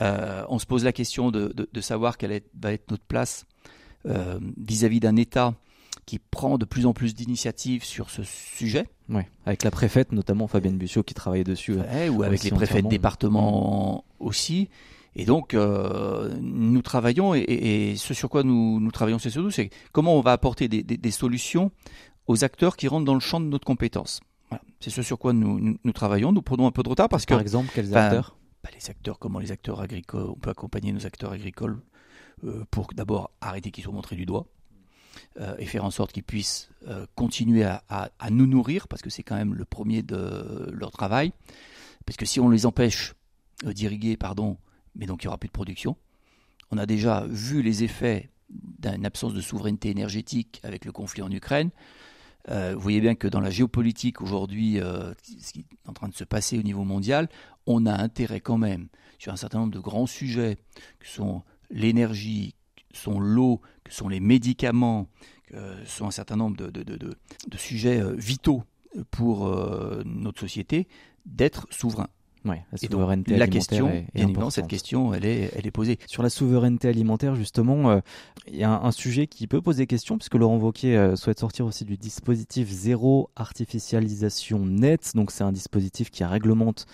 Euh, 0.02 0.44
on 0.48 0.58
se 0.58 0.66
pose 0.66 0.84
la 0.84 0.92
question 0.92 1.30
de, 1.30 1.80
savoir 1.80 2.18
quelle 2.18 2.40
va 2.58 2.72
être 2.72 2.90
notre 2.90 3.04
place 3.04 3.46
euh, 4.06 4.38
vis-à-vis 4.56 5.00
d'un 5.00 5.16
État 5.16 5.54
qui 6.04 6.18
prend 6.18 6.58
de 6.58 6.64
plus 6.64 6.86
en 6.86 6.92
plus 6.92 7.14
d'initiatives 7.14 7.82
sur 7.82 8.10
ce 8.10 8.22
sujet. 8.22 8.86
Ouais, 9.08 9.28
avec 9.44 9.64
la 9.64 9.70
préfète 9.70 10.12
notamment 10.12 10.46
Fabienne 10.46 10.78
Bussiot 10.78 11.02
qui 11.02 11.14
travaille 11.14 11.44
dessus. 11.44 11.76
ou 12.10 12.22
avec 12.22 12.44
les 12.44 12.50
préfets 12.50 12.82
de 12.82 12.88
département 12.88 14.04
aussi. 14.20 14.68
Et 15.18 15.24
donc, 15.24 15.54
euh, 15.54 16.34
nous 16.42 16.82
travaillons, 16.82 17.34
et, 17.34 17.94
ce 17.96 18.12
sur 18.12 18.28
quoi 18.28 18.42
nous, 18.42 18.90
travaillons, 18.92 19.18
c'est 19.18 19.30
surtout, 19.30 19.50
c'est 19.50 19.70
comment 19.90 20.14
on 20.14 20.20
va 20.20 20.32
apporter 20.32 20.68
des, 20.68 21.10
solutions 21.10 21.72
aux 22.26 22.44
acteurs 22.44 22.76
qui 22.76 22.86
rentrent 22.86 23.06
dans 23.06 23.14
le 23.14 23.20
champ 23.20 23.40
de 23.40 23.46
notre 23.46 23.64
compétence. 23.64 24.20
C'est 24.78 24.90
ce 24.90 25.00
sur 25.00 25.18
quoi 25.18 25.32
nous, 25.32 25.78
travaillons. 25.94 26.32
Nous 26.32 26.42
prenons 26.42 26.66
un 26.66 26.70
peu 26.70 26.82
de 26.82 26.90
retard 26.90 27.08
parce 27.08 27.24
que... 27.24 27.32
Par 27.32 27.40
exemple, 27.40 27.70
quels 27.74 27.88
ben, 27.88 27.96
acteurs? 27.96 28.36
Les 28.74 28.90
acteurs, 28.90 29.18
comment 29.18 29.38
les 29.38 29.52
acteurs 29.52 29.80
agricoles, 29.80 30.30
on 30.30 30.34
peut 30.34 30.50
accompagner 30.50 30.92
nos 30.92 31.06
acteurs 31.06 31.32
agricoles 31.32 31.80
euh, 32.44 32.64
pour 32.70 32.88
d'abord 32.94 33.30
arrêter 33.40 33.70
qu'ils 33.70 33.84
soient 33.84 33.92
montrés 33.92 34.16
du 34.16 34.26
doigt 34.26 34.46
euh, 35.40 35.56
et 35.58 35.66
faire 35.66 35.84
en 35.84 35.90
sorte 35.90 36.12
qu'ils 36.12 36.22
puissent 36.22 36.70
euh, 36.86 37.06
continuer 37.14 37.64
à, 37.64 38.10
nous 38.30 38.46
nourrir, 38.46 38.88
parce 38.88 39.02
que 39.02 39.10
c'est 39.10 39.22
quand 39.22 39.36
même 39.36 39.54
le 39.54 39.64
premier 39.64 40.02
de 40.02 40.70
leur 40.72 40.90
travail. 40.90 41.32
Parce 42.04 42.16
que 42.16 42.26
si 42.26 42.40
on 42.40 42.50
les 42.50 42.66
empêche 42.66 43.14
d'irriguer, 43.64 44.16
pardon, 44.16 44.58
mais 44.94 45.06
donc 45.06 45.22
il 45.22 45.26
n'y 45.26 45.28
aura 45.28 45.38
plus 45.38 45.48
de 45.48 45.52
production. 45.52 45.96
On 46.70 46.78
a 46.78 46.86
déjà 46.86 47.26
vu 47.26 47.62
les 47.62 47.84
effets 47.84 48.30
d'une 48.50 49.06
absence 49.06 49.34
de 49.34 49.40
souveraineté 49.40 49.90
énergétique 49.90 50.60
avec 50.62 50.84
le 50.84 50.92
conflit 50.92 51.22
en 51.22 51.30
Ukraine. 51.30 51.70
Vous 52.48 52.80
voyez 52.80 53.00
bien 53.00 53.14
que 53.14 53.28
dans 53.28 53.40
la 53.40 53.50
géopolitique 53.50 54.22
aujourd'hui, 54.22 54.78
ce 54.78 55.52
qui 55.52 55.60
est 55.60 55.88
en 55.88 55.92
train 55.92 56.08
de 56.08 56.14
se 56.14 56.24
passer 56.24 56.58
au 56.58 56.62
niveau 56.62 56.84
mondial, 56.84 57.28
on 57.66 57.86
a 57.86 57.92
intérêt 57.92 58.40
quand 58.40 58.58
même 58.58 58.88
sur 59.18 59.32
un 59.32 59.36
certain 59.36 59.58
nombre 59.60 59.72
de 59.72 59.80
grands 59.80 60.06
sujets 60.06 60.56
que 60.98 61.08
sont 61.08 61.42
l'énergie, 61.70 62.54
que 62.92 62.98
sont 62.98 63.20
l'eau, 63.20 63.60
que 63.84 63.92
sont 63.92 64.08
les 64.08 64.20
médicaments, 64.20 65.08
que 65.46 65.56
sont 65.84 66.06
un 66.06 66.10
certain 66.10 66.36
nombre 66.36 66.56
de, 66.56 67.16
sujets 67.56 68.00
euh, 68.00 68.14
vitaux 68.14 68.64
pour 69.10 69.46
euh, 69.46 70.02
notre 70.04 70.40
société, 70.40 70.88
d'être 71.24 71.66
souverain. 71.70 72.08
Ouais, 72.46 72.64
la 72.70 72.78
souveraineté 72.78 73.36
la 73.36 73.48
question, 73.48 73.88
est, 73.88 74.06
cette 74.50 74.68
question, 74.68 75.12
elle 75.12 75.24
est, 75.24 75.50
elle 75.56 75.66
est 75.66 75.70
posée. 75.70 75.98
Sur 76.06 76.22
la 76.22 76.30
souveraineté 76.30 76.88
alimentaire, 76.88 77.34
justement, 77.34 77.90
euh, 77.90 78.00
il 78.46 78.56
y 78.56 78.64
a 78.64 78.70
un, 78.70 78.92
sujet 78.92 79.26
qui 79.26 79.46
peut 79.46 79.60
poser 79.60 79.86
question, 79.86 80.16
puisque 80.16 80.34
Laurent 80.34 80.56
Wauquiez 80.56 81.16
souhaite 81.16 81.40
sortir 81.40 81.66
aussi 81.66 81.84
du 81.84 81.96
dispositif 81.96 82.68
zéro 82.68 83.30
artificialisation 83.36 84.60
nette. 84.60 85.12
Donc, 85.14 85.30
c'est 85.32 85.44
un 85.44 85.52
dispositif 85.52 86.10
qui 86.10 86.22
réglemente 86.28 86.86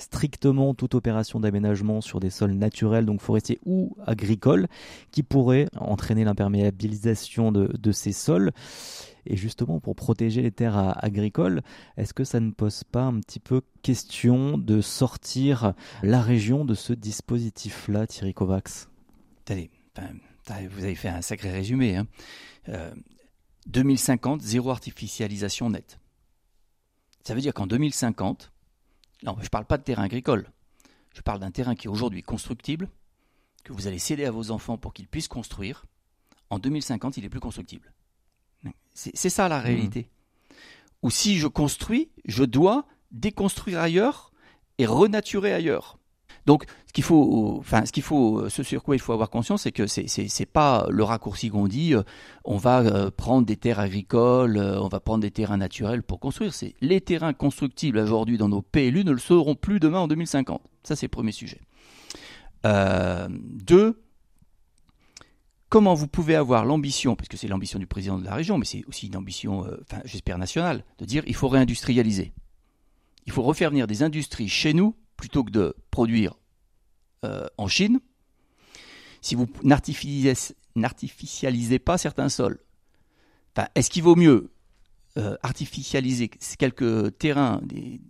strictement 0.00 0.74
toute 0.74 0.94
opération 0.94 1.40
d'aménagement 1.40 2.00
sur 2.00 2.20
des 2.20 2.30
sols 2.30 2.52
naturels, 2.52 3.06
donc 3.06 3.20
forestiers 3.20 3.60
ou 3.64 3.96
agricoles, 4.06 4.66
qui 5.10 5.22
pourrait 5.22 5.66
entraîner 5.76 6.24
l'imperméabilisation 6.24 7.52
de, 7.52 7.92
ces 7.92 8.12
sols. 8.12 8.52
Et 9.26 9.36
justement, 9.36 9.80
pour 9.80 9.94
protéger 9.94 10.42
les 10.42 10.50
terres 10.50 10.94
agricoles, 11.04 11.62
est-ce 11.96 12.14
que 12.14 12.24
ça 12.24 12.40
ne 12.40 12.50
pose 12.50 12.84
pas 12.84 13.02
un 13.02 13.20
petit 13.20 13.40
peu 13.40 13.60
question 13.82 14.56
de 14.56 14.80
sortir 14.80 15.74
la 16.02 16.22
région 16.22 16.64
de 16.64 16.74
ce 16.74 16.92
dispositif-là, 16.92 18.06
Thierry 18.06 18.34
Kovacs? 18.34 18.88
Vous 19.48 20.84
avez 20.84 20.94
fait 20.94 21.08
un 21.08 21.22
sacré 21.22 21.50
résumé. 21.50 22.00
2050, 23.66 24.40
hein. 24.40 24.44
euh, 24.44 24.46
zéro 24.46 24.70
artificialisation 24.70 25.70
nette. 25.70 25.98
Ça 27.22 27.34
veut 27.34 27.40
dire 27.40 27.52
qu'en 27.52 27.66
2050, 27.66 28.50
non, 29.22 29.36
je 29.38 29.44
ne 29.44 29.48
parle 29.48 29.66
pas 29.66 29.78
de 29.78 29.82
terrain 29.82 30.04
agricole. 30.04 30.50
Je 31.14 31.20
parle 31.22 31.40
d'un 31.40 31.50
terrain 31.50 31.74
qui 31.74 31.86
est 31.86 31.90
aujourd'hui 31.90 32.22
constructible, 32.22 32.88
que 33.64 33.72
vous 33.72 33.86
allez 33.86 33.98
céder 33.98 34.24
à 34.24 34.30
vos 34.30 34.50
enfants 34.50 34.78
pour 34.78 34.92
qu'ils 34.92 35.08
puissent 35.08 35.28
construire. 35.28 35.84
En 36.48 36.58
2050, 36.58 37.16
il 37.16 37.24
est 37.24 37.28
plus 37.28 37.40
constructible. 37.40 37.92
C'est 38.92 39.30
ça 39.30 39.48
la 39.48 39.60
mmh. 39.60 39.64
réalité. 39.64 40.10
Ou 41.02 41.10
si 41.10 41.38
je 41.38 41.46
construis, 41.46 42.10
je 42.26 42.44
dois 42.44 42.86
déconstruire 43.10 43.80
ailleurs 43.80 44.32
et 44.78 44.86
renaturer 44.86 45.52
ailleurs. 45.52 45.99
Donc, 46.46 46.64
ce 46.86 46.92
qu'il 46.92 47.04
faut, 47.04 47.56
enfin, 47.58 47.84
ce 47.86 47.92
qu'il 47.92 48.02
faut, 48.02 48.48
ce 48.48 48.62
sur 48.62 48.82
quoi 48.82 48.96
il 48.96 48.98
faut 48.98 49.12
avoir 49.12 49.30
conscience, 49.30 49.62
c'est 49.62 49.72
que 49.72 49.86
c'est, 49.86 50.08
c'est, 50.08 50.46
pas 50.46 50.86
le 50.90 51.04
raccourci 51.04 51.50
qu'on 51.50 51.68
dit. 51.68 51.94
Euh, 51.94 52.02
on 52.44 52.56
va 52.56 52.80
euh, 52.80 53.10
prendre 53.10 53.46
des 53.46 53.56
terres 53.56 53.78
agricoles, 53.78 54.56
euh, 54.56 54.80
on 54.80 54.88
va 54.88 55.00
prendre 55.00 55.20
des 55.20 55.30
terrains 55.30 55.58
naturels 55.58 56.02
pour 56.02 56.18
construire. 56.18 56.54
C'est 56.54 56.74
les 56.80 57.00
terrains 57.00 57.32
constructibles 57.32 57.98
aujourd'hui 57.98 58.38
dans 58.38 58.48
nos 58.48 58.62
PLU 58.62 59.04
ne 59.04 59.12
le 59.12 59.18
seront 59.18 59.54
plus 59.54 59.80
demain 59.80 60.00
en 60.00 60.08
2050. 60.08 60.62
Ça, 60.82 60.96
c'est 60.96 61.06
le 61.06 61.10
premier 61.10 61.32
sujet. 61.32 61.60
deux, 62.64 64.02
comment 65.68 65.94
vous 65.94 66.08
pouvez 66.08 66.34
avoir 66.34 66.64
l'ambition, 66.64 67.16
parce 67.16 67.28
que 67.28 67.36
c'est 67.36 67.48
l'ambition 67.48 67.78
du 67.78 67.86
président 67.86 68.18
de 68.18 68.24
la 68.24 68.34
région, 68.34 68.58
mais 68.58 68.64
c'est 68.64 68.84
aussi 68.86 69.06
une 69.06 69.16
ambition, 69.16 69.66
j'espère 70.04 70.38
nationale, 70.38 70.84
de 70.98 71.04
dire 71.04 71.22
il 71.26 71.34
faut 71.34 71.48
réindustrialiser. 71.48 72.32
Il 73.26 73.32
faut 73.32 73.42
refaire 73.42 73.70
venir 73.70 73.86
des 73.86 74.02
industries 74.02 74.48
chez 74.48 74.74
nous 74.74 74.96
plutôt 75.20 75.44
que 75.44 75.50
de 75.50 75.76
produire 75.90 76.38
euh, 77.26 77.46
en 77.58 77.68
Chine, 77.68 78.00
si 79.20 79.34
vous 79.34 79.46
n'artificialisez 79.62 81.78
pas 81.78 81.98
certains 81.98 82.30
sols, 82.30 82.58
est-ce 83.74 83.90
qu'il 83.90 84.02
vaut 84.02 84.16
mieux 84.16 84.50
euh, 85.18 85.36
artificialiser 85.42 86.30
quelques 86.58 87.18
terrains, 87.18 87.60
des, 87.62 88.00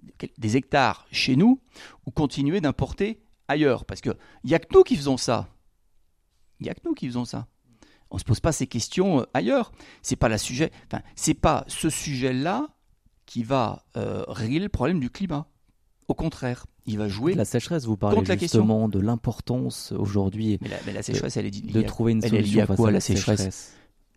hectares 0.56 1.08
chez 1.10 1.34
nous, 1.34 1.60
ou 2.06 2.12
continuer 2.12 2.60
d'importer 2.60 3.20
ailleurs? 3.48 3.84
Parce 3.84 4.00
qu'il 4.00 4.14
n'y 4.44 4.54
a 4.54 4.60
que 4.60 4.72
nous 4.72 4.84
qui 4.84 4.94
faisons 4.94 5.16
ça. 5.16 5.48
Il 6.60 6.64
n'y 6.64 6.70
a 6.70 6.74
que 6.74 6.82
nous 6.84 6.94
qui 6.94 7.08
faisons 7.08 7.24
ça. 7.24 7.48
On 8.12 8.16
ne 8.16 8.20
se 8.20 8.24
pose 8.24 8.38
pas 8.38 8.52
ces 8.52 8.68
questions 8.68 9.22
euh, 9.22 9.24
ailleurs. 9.34 9.72
C'est 10.02 10.14
pas. 10.14 10.32
Enfin, 10.32 11.00
pas 11.40 11.64
ce 11.66 11.90
sujet-là 11.90 12.68
qui 13.26 13.42
va 13.42 13.84
régler 13.94 14.60
le 14.60 14.68
problème 14.68 15.00
du 15.00 15.10
climat. 15.10 15.48
Au 16.10 16.14
contraire, 16.14 16.66
il 16.86 16.98
va 16.98 17.08
jouer. 17.08 17.34
La 17.34 17.44
sécheresse, 17.44 17.84
vous 17.84 17.96
parlez 17.96 18.24
justement 18.38 18.88
de 18.88 18.98
l'importance 18.98 19.92
aujourd'hui. 19.92 20.58
Mais, 20.86 20.92
la 20.92 21.02
sécheresse, 21.02 21.36
elle 21.36 21.46
est 21.46 21.50
liée, 21.50 21.72
de 21.72 21.82
trouver 21.82 22.12
une 22.12 22.24
elle 22.24 22.30
solution 22.30 22.60
est 22.60 22.64
liée 22.66 22.72
à 22.72 22.74
quoi 22.74 22.90
la 22.90 23.00
sécheresse, 23.00 23.74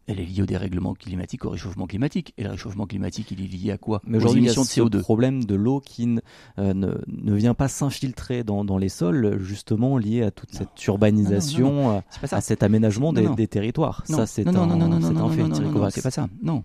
Elle 0.07 0.19
est 0.19 0.25
liée 0.25 0.41
au 0.41 0.45
dérèglement 0.45 0.93
climatique, 0.93 1.45
au 1.45 1.49
réchauffement 1.49 1.87
climatique. 1.87 2.33
Et 2.37 2.43
le 2.43 2.51
réchauffement 2.51 2.85
climatique, 2.85 3.31
il 3.31 3.41
est 3.41 3.47
lié 3.47 3.71
à 3.71 3.77
quoi? 3.77 4.01
Mais 4.05 4.17
aujourd'hui, 4.17 4.41
il 4.43 4.47
y 4.47 4.49
a 4.49 4.53
ce 4.53 4.97
problème 4.99 5.43
de 5.43 5.55
l'eau 5.55 5.79
qui 5.79 6.07
ne, 6.07 6.21
euh, 6.59 6.73
ne, 6.73 7.35
vient 7.35 7.53
pas 7.53 7.67
s'infiltrer 7.67 8.43
dans, 8.43 8.65
dans, 8.65 8.77
les 8.77 8.89
sols, 8.89 9.39
justement 9.41 9.97
lié 9.97 10.23
à 10.23 10.31
toute 10.31 10.51
cette 10.51 10.85
urbanisation, 10.85 12.03
à 12.31 12.41
cet 12.41 12.63
aménagement 12.63 13.13
des, 13.13 13.27
des, 13.35 13.47
territoires. 13.47 14.03
Ça, 14.05 14.25
c'est 14.25 14.47
un, 14.47 14.51
non, 14.51 14.65
non, 14.65 14.77
non, 14.77 14.99
non, 14.99 15.11
non, 15.11 15.89
c'est 15.89 16.03
pas 16.03 16.11
ça. 16.11 16.27
Non. 16.41 16.63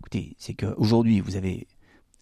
Écoutez, 0.00 0.36
c'est 0.38 0.54
qu'aujourd'hui, 0.54 1.20
vous 1.20 1.36
avez 1.36 1.66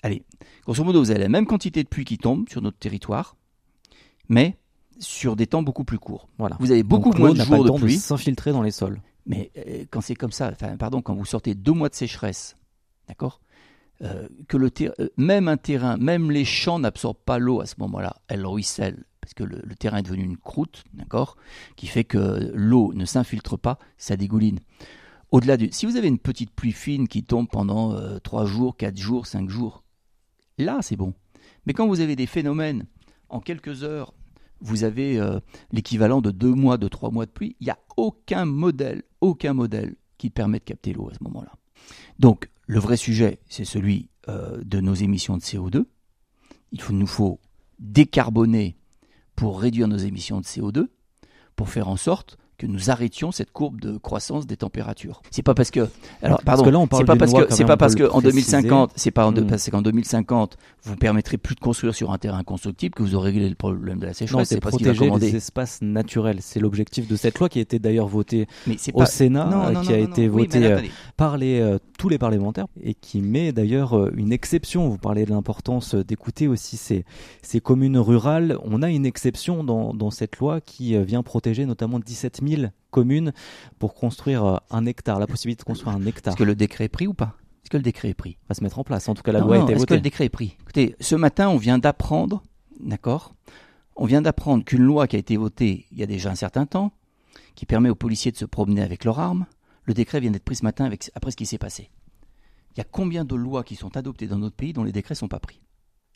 allez, 0.06 0.22
grosso 0.64 0.84
modo, 0.84 1.00
vous 1.00 1.10
avez 1.10 1.20
la 1.20 1.28
même 1.28 1.46
quantité 1.46 1.82
de 1.82 1.88
pluie 1.88 2.04
qui 2.04 2.18
tombe 2.18 2.48
sur 2.48 2.62
notre 2.62 2.78
territoire, 2.78 3.36
mais 4.28 4.56
sur 4.98 5.36
des 5.36 5.46
temps 5.46 5.62
beaucoup 5.62 5.84
plus 5.84 5.98
courts. 5.98 6.28
Voilà. 6.38 6.56
Vous 6.60 6.70
avez 6.70 6.82
beaucoup 6.82 7.12
moins 7.12 7.32
de 7.32 7.42
jours 7.42 7.64
de 7.64 7.70
pluie. 7.78 7.96
s'infiltrer 7.98 8.52
dans 8.52 8.62
les 8.62 8.70
sols. 8.70 9.00
Mais 9.26 9.50
euh, 9.58 9.84
quand 9.90 10.00
c'est 10.00 10.14
comme 10.14 10.32
ça, 10.32 10.50
enfin, 10.52 10.76
pardon, 10.76 11.02
quand 11.02 11.14
vous 11.14 11.24
sortez 11.24 11.54
deux 11.54 11.72
mois 11.72 11.88
de 11.88 11.94
sécheresse, 11.94 12.56
d'accord 13.08 13.40
que 14.48 14.58
le 14.58 14.70
même 15.16 15.48
un 15.48 15.56
terrain, 15.56 15.96
même 15.96 16.30
les 16.30 16.44
champs 16.44 16.78
n'absorbent 16.78 17.16
pas 17.24 17.38
l'eau 17.38 17.62
à 17.62 17.66
ce 17.66 17.76
moment-là, 17.78 18.16
elle 18.28 18.44
ruisselle 18.44 19.04
parce 19.22 19.32
que 19.32 19.42
le, 19.42 19.74
terrain 19.74 19.96
est 19.96 20.02
devenu 20.02 20.22
une 20.22 20.36
croûte, 20.36 20.84
d'accord, 20.92 21.36
qui 21.74 21.86
fait 21.86 22.04
que 22.04 22.52
l'eau 22.54 22.92
ne 22.94 23.04
s'infiltre 23.04 23.58
pas, 23.58 23.78
ça 23.96 24.16
dégouline. 24.16 24.60
Au-delà 25.32 25.56
du, 25.56 25.70
si 25.72 25.86
vous 25.86 25.96
avez 25.96 26.08
une 26.08 26.18
petite 26.18 26.52
pluie 26.52 26.72
fine 26.72 27.08
qui 27.08 27.24
tombe 27.24 27.48
pendant 27.48 27.96
3 28.20 28.44
jours, 28.44 28.76
4 28.76 28.96
jours, 28.96 29.26
5 29.26 29.48
jours, 29.48 29.82
là 30.58 30.78
c'est 30.82 30.96
bon. 30.96 31.14
Mais 31.66 31.72
quand 31.72 31.86
vous 31.86 32.00
avez 32.00 32.16
des 32.16 32.26
phénomènes 32.26 32.86
en 33.28 33.40
quelques 33.40 33.82
heures, 33.82 34.14
vous 34.60 34.84
avez 34.84 35.18
euh, 35.18 35.40
l'équivalent 35.72 36.20
de 36.20 36.30
2 36.30 36.52
mois, 36.52 36.78
de 36.78 36.88
3 36.88 37.10
mois 37.10 37.26
de 37.26 37.30
pluie, 37.30 37.56
il 37.60 37.64
n'y 37.64 37.70
a 37.70 37.78
aucun 37.96 38.44
modèle, 38.44 39.02
aucun 39.20 39.52
modèle 39.52 39.96
qui 40.18 40.30
permet 40.30 40.58
de 40.58 40.64
capter 40.64 40.92
l'eau 40.92 41.08
à 41.10 41.14
ce 41.14 41.22
moment-là. 41.24 41.52
Donc 42.18 42.48
le 42.66 42.78
vrai 42.78 42.96
sujet, 42.96 43.40
c'est 43.48 43.64
celui 43.64 44.08
euh, 44.28 44.62
de 44.64 44.80
nos 44.80 44.94
émissions 44.94 45.36
de 45.36 45.42
CO2. 45.42 45.84
Il 46.72 46.82
nous 46.90 47.06
faut 47.06 47.40
décarboner 47.78 48.76
pour 49.34 49.60
réduire 49.60 49.88
nos 49.88 49.98
émissions 49.98 50.40
de 50.40 50.46
CO2, 50.46 50.86
pour 51.54 51.68
faire 51.68 51.88
en 51.88 51.96
sorte 51.96 52.38
que 52.56 52.66
nous 52.66 52.90
arrêtions 52.90 53.32
cette 53.32 53.52
courbe 53.52 53.80
de 53.80 53.98
croissance 53.98 54.46
des 54.46 54.56
températures. 54.56 55.22
C'est 55.30 55.42
pas 55.42 55.54
parce 55.54 55.70
que 55.70 55.88
alors 56.22 56.42
pardon, 56.42 56.88
c'est 56.92 57.04
pas 57.04 57.16
parce 57.16 57.32
que 57.32 57.46
c'est 57.52 57.64
pas 57.64 57.76
parce 57.76 57.94
que 57.94 58.04
en 58.10 58.20
2050, 58.20 58.92
c'est 58.96 59.10
pas 59.10 59.26
en 59.26 59.32
hmm. 59.32 59.46
parce 59.46 59.70
qu'en 59.70 59.82
2050 59.82 60.56
vous 60.84 60.96
permettrez 60.96 61.36
plus 61.36 61.54
de 61.54 61.60
construire 61.60 61.94
sur 61.94 62.12
un 62.12 62.18
terrain 62.18 62.42
constructible 62.44 62.94
que 62.94 63.02
vous 63.02 63.14
aurez 63.14 63.30
réglé 63.30 63.48
le 63.48 63.54
problème 63.54 63.98
de 63.98 64.06
la 64.06 64.14
sécheresse. 64.14 64.48
C'est 64.48 64.60
protéger 64.60 65.10
les 65.10 65.36
espaces 65.36 65.80
naturels. 65.82 66.38
C'est 66.40 66.60
l'objectif 66.60 67.08
de 67.08 67.16
cette 67.16 67.38
loi 67.38 67.48
qui 67.48 67.58
a 67.58 67.62
été 67.62 67.78
d'ailleurs 67.78 68.06
votée 68.06 68.46
au 68.94 69.04
Sénat, 69.04 69.72
qui 69.82 69.92
a 69.92 69.98
été 69.98 70.28
votée 70.28 70.66
euh, 70.66 70.80
par 71.16 71.36
les 71.36 71.60
euh, 71.60 71.78
tous 71.98 72.08
les 72.08 72.18
parlementaires 72.18 72.66
et 72.82 72.94
qui 72.94 73.20
met 73.20 73.52
d'ailleurs 73.52 73.96
euh, 73.96 74.12
une 74.16 74.32
exception. 74.32 74.88
Vous 74.88 74.98
parlez 74.98 75.24
de 75.24 75.30
l'importance 75.30 75.94
d'écouter 75.94 76.48
aussi 76.48 76.76
ces 76.76 77.04
ces 77.42 77.60
communes 77.60 77.98
rurales. 77.98 78.58
On 78.62 78.82
a 78.82 78.90
une 78.90 79.06
exception 79.06 79.64
dans 79.64 79.92
dans 79.94 80.10
cette 80.10 80.36
loi 80.38 80.60
qui 80.60 80.96
vient 81.02 81.22
protéger 81.22 81.66
notamment 81.66 81.98
17 81.98 82.40
000 82.42 82.45
communes 82.90 83.32
pour 83.78 83.94
construire 83.94 84.44
euh, 84.44 84.56
un 84.70 84.86
hectare, 84.86 85.18
la 85.18 85.26
possibilité 85.26 85.60
de 85.60 85.64
construire 85.64 85.94
un 85.94 86.04
hectare. 86.06 86.32
Est-ce 86.32 86.38
que 86.38 86.44
le 86.44 86.54
décret 86.54 86.84
est 86.84 86.88
pris 86.88 87.06
ou 87.06 87.14
pas? 87.14 87.36
Est-ce 87.62 87.70
que 87.70 87.76
le 87.76 87.82
décret 87.82 88.10
est 88.10 88.14
pris? 88.14 88.38
Va 88.48 88.54
se 88.54 88.62
mettre 88.62 88.78
en 88.78 88.84
place. 88.84 89.08
En 89.08 89.14
tout 89.14 89.22
cas, 89.22 89.32
la 89.32 89.40
loi 89.40 89.56
a 89.56 89.62
été 89.62 89.72
Est-ce 89.72 89.86
que 89.86 89.94
le 89.94 90.00
décret 90.00 90.26
est 90.26 90.30
pris? 90.30 90.56
Écoutez, 90.60 90.94
ce 91.00 91.14
matin, 91.16 91.48
on 91.48 91.56
vient 91.56 91.78
d'apprendre, 91.78 92.42
d'accord? 92.80 93.34
On 93.96 94.06
vient 94.06 94.22
d'apprendre 94.22 94.64
qu'une 94.64 94.82
loi 94.82 95.06
qui 95.06 95.16
a 95.16 95.18
été 95.18 95.36
votée 95.36 95.86
il 95.90 95.98
y 95.98 96.02
a 96.02 96.06
déjà 96.06 96.30
un 96.30 96.36
certain 96.36 96.66
temps, 96.66 96.92
qui 97.54 97.66
permet 97.66 97.88
aux 97.88 97.94
policiers 97.94 98.30
de 98.30 98.36
se 98.36 98.44
promener 98.44 98.82
avec 98.82 99.04
leurs 99.04 99.18
armes, 99.18 99.46
le 99.84 99.94
décret 99.94 100.20
vient 100.20 100.30
d'être 100.30 100.44
pris 100.44 100.56
ce 100.56 100.64
matin 100.64 100.84
avec, 100.84 101.10
après 101.14 101.30
ce 101.30 101.36
qui 101.36 101.46
s'est 101.46 101.58
passé. 101.58 101.90
Il 102.74 102.78
y 102.78 102.80
a 102.82 102.84
combien 102.84 103.24
de 103.24 103.34
lois 103.34 103.64
qui 103.64 103.74
sont 103.74 103.96
adoptées 103.96 104.26
dans 104.26 104.38
notre 104.38 104.54
pays 104.54 104.72
dont 104.72 104.84
les 104.84 104.92
décrets 104.92 105.14
ne 105.14 105.18
sont 105.18 105.28
pas 105.28 105.40
pris? 105.40 105.60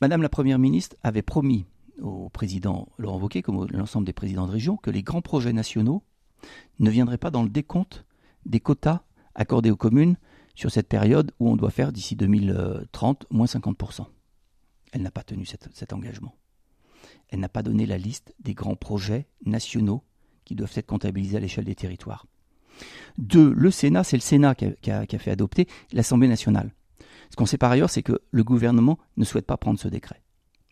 Madame 0.01 0.23
la 0.23 0.29
Première 0.29 0.59
ministre 0.59 0.97
avait 1.03 1.23
promis 1.23 1.67
au 2.01 2.29
président 2.29 2.89
Laurent 2.99 3.19
Wauquiez, 3.19 3.43
comme 3.43 3.67
l'ensemble 3.71 4.07
des 4.07 4.13
présidents 4.13 4.47
de 4.47 4.53
région, 4.53 4.77
que 4.77 4.91
les 4.91 5.03
grands 5.03 5.23
projets 5.23 5.53
nationaux 5.53 6.03
ne 6.79 6.91
viendrait 6.91 7.19
pas 7.19 7.31
dans 7.31 7.43
le 7.43 7.49
décompte 7.49 8.05
des 8.47 8.61
quotas 8.61 9.03
accordés 9.35 9.71
aux 9.71 9.77
communes 9.77 10.17
sur 10.55 10.71
cette 10.71 10.89
période 10.89 11.33
où 11.39 11.49
on 11.49 11.57
doit 11.57 11.71
faire 11.71 11.93
d'ici 11.93 12.17
2030 12.17 13.27
moins 13.31 13.47
50%. 13.47 14.07
Elle 14.93 15.03
n'a 15.03 15.11
pas 15.11 15.23
tenu 15.23 15.47
cet, 15.47 15.93
engagement. 15.93 16.35
Elle 17.29 17.41
n'a 17.41 17.49
pas 17.49 17.63
donné 17.63 17.87
la 17.87 17.99
liste 17.99 18.35
des 18.41 18.55
grands 18.55 18.77
projets 18.77 19.29
nationaux 19.45 20.03
qui 20.45 20.55
doivent 20.55 20.73
être 20.75 20.87
comptabilisés 20.87 21.37
à 21.37 21.41
l'échelle 21.41 21.65
des 21.65 21.75
territoires. 21.75 22.27
Deux, 23.19 23.53
le 23.53 23.71
Sénat, 23.71 24.05
c'est 24.05 24.17
le 24.17 24.23
Sénat 24.23 24.55
qui 24.55 24.91
a, 24.91 25.07
fait 25.07 25.31
adopter 25.31 25.69
l'Assemblée 25.93 26.29
nationale. 26.29 26.75
Ce 27.31 27.37
qu'on 27.37 27.47
sait 27.47 27.59
par 27.59 27.71
ailleurs, 27.71 27.91
c'est 27.91 28.03
que 28.03 28.21
le 28.31 28.45
gouvernement 28.45 28.99
ne 29.17 29.25
souhaite 29.25 29.47
pas 29.47 29.57
prendre 29.57 29.79
ce 29.79 29.89
décret. 29.89 30.23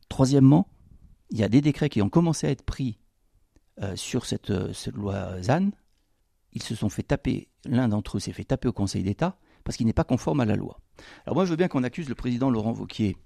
Troisièmement, 0.09 0.69
il 1.31 1.39
y 1.39 1.45
a 1.45 1.49
des 1.49 1.61
décrets 1.61 1.89
qui 1.89 2.03
ont 2.03 2.09
commencé 2.09 2.47
à 2.47 2.51
être 2.51 2.65
pris 2.65 2.99
euh, 3.83 3.97
sur 3.97 4.23
euh, 4.51 4.73
cette, 4.73 4.95
loi 4.95 5.41
ZAN, 5.43 5.71
ils 6.53 6.63
se 6.63 6.75
sont 6.75 6.89
fait 6.89 7.03
taper, 7.03 7.49
l'un 7.65 7.89
d'entre 7.89 8.17
eux 8.17 8.21
s'est 8.21 8.33
fait 8.33 8.45
taper 8.45 8.69
au 8.69 8.73
Conseil 8.73 9.03
d'État 9.03 9.39
parce 9.65 9.77
qu'il 9.77 9.87
n'est 9.87 9.93
pas 9.93 10.05
conforme 10.05 10.41
à 10.41 10.45
la 10.45 10.57
loi. 10.57 10.81
Alors 11.27 11.37
moi 11.37 11.45
je 11.45 11.51
veux 11.51 11.57
bien 11.57 11.69
qu'on 11.69 11.85
accuse 11.85 12.09
le 12.09 12.15
président 12.15 12.51
Laurent 12.51 12.73
Wauquiez 12.73 13.17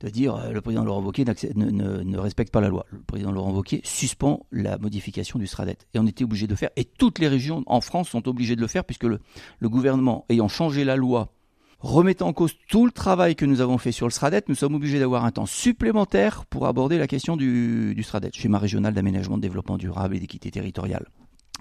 de 0.00 0.08
dire 0.08 0.34
euh, 0.36 0.52
le 0.52 0.60
président 0.60 0.84
Laurent 0.84 1.02
Wauquiez 1.02 1.24
ne, 1.24 2.18
respecte 2.18 2.52
pas 2.52 2.60
la 2.60 2.68
loi. 2.68 2.86
Le 2.90 3.00
président 3.00 3.32
Laurent 3.32 3.52
Wauquiez 3.52 3.80
suspend 3.84 4.46
la 4.52 4.78
modification 4.78 5.38
du 5.38 5.46
SRADET. 5.46 5.78
Et 5.94 5.98
on 5.98 6.06
était 6.06 6.24
obligé 6.24 6.46
de 6.46 6.54
faire, 6.54 6.70
et 6.76 6.84
toutes 6.84 7.18
les 7.18 7.28
régions 7.28 7.62
en 7.66 7.80
France 7.80 8.08
sont 8.08 8.28
obligées 8.28 8.56
de 8.56 8.60
le 8.60 8.66
faire 8.66 8.84
puisque 8.84 9.04
le, 9.04 9.20
le 9.58 9.68
gouvernement 9.68 10.24
ayant 10.28 10.48
changé 10.48 10.84
la 10.84 10.96
loi 10.96 11.32
remettant 11.80 12.28
en 12.28 12.32
cause 12.32 12.54
tout 12.68 12.86
le 12.86 12.92
travail 12.92 13.36
que 13.36 13.44
nous 13.44 13.60
avons 13.60 13.78
fait 13.78 13.92
sur 13.92 14.06
le 14.06 14.10
SRADET, 14.10 14.42
nous 14.48 14.54
sommes 14.54 14.74
obligés 14.74 14.98
d'avoir 14.98 15.24
un 15.24 15.30
temps 15.30 15.46
supplémentaire 15.46 16.44
pour 16.46 16.66
aborder 16.66 16.98
la 16.98 17.06
question 17.06 17.36
du, 17.36 17.96
SRADET, 18.02 18.30
schéma 18.32 18.58
régional 18.58 18.94
d'aménagement, 18.94 19.36
de 19.36 19.42
développement 19.42 19.78
durable 19.78 20.16
et 20.16 20.20
d'équité 20.20 20.50
territoriale. 20.50 21.06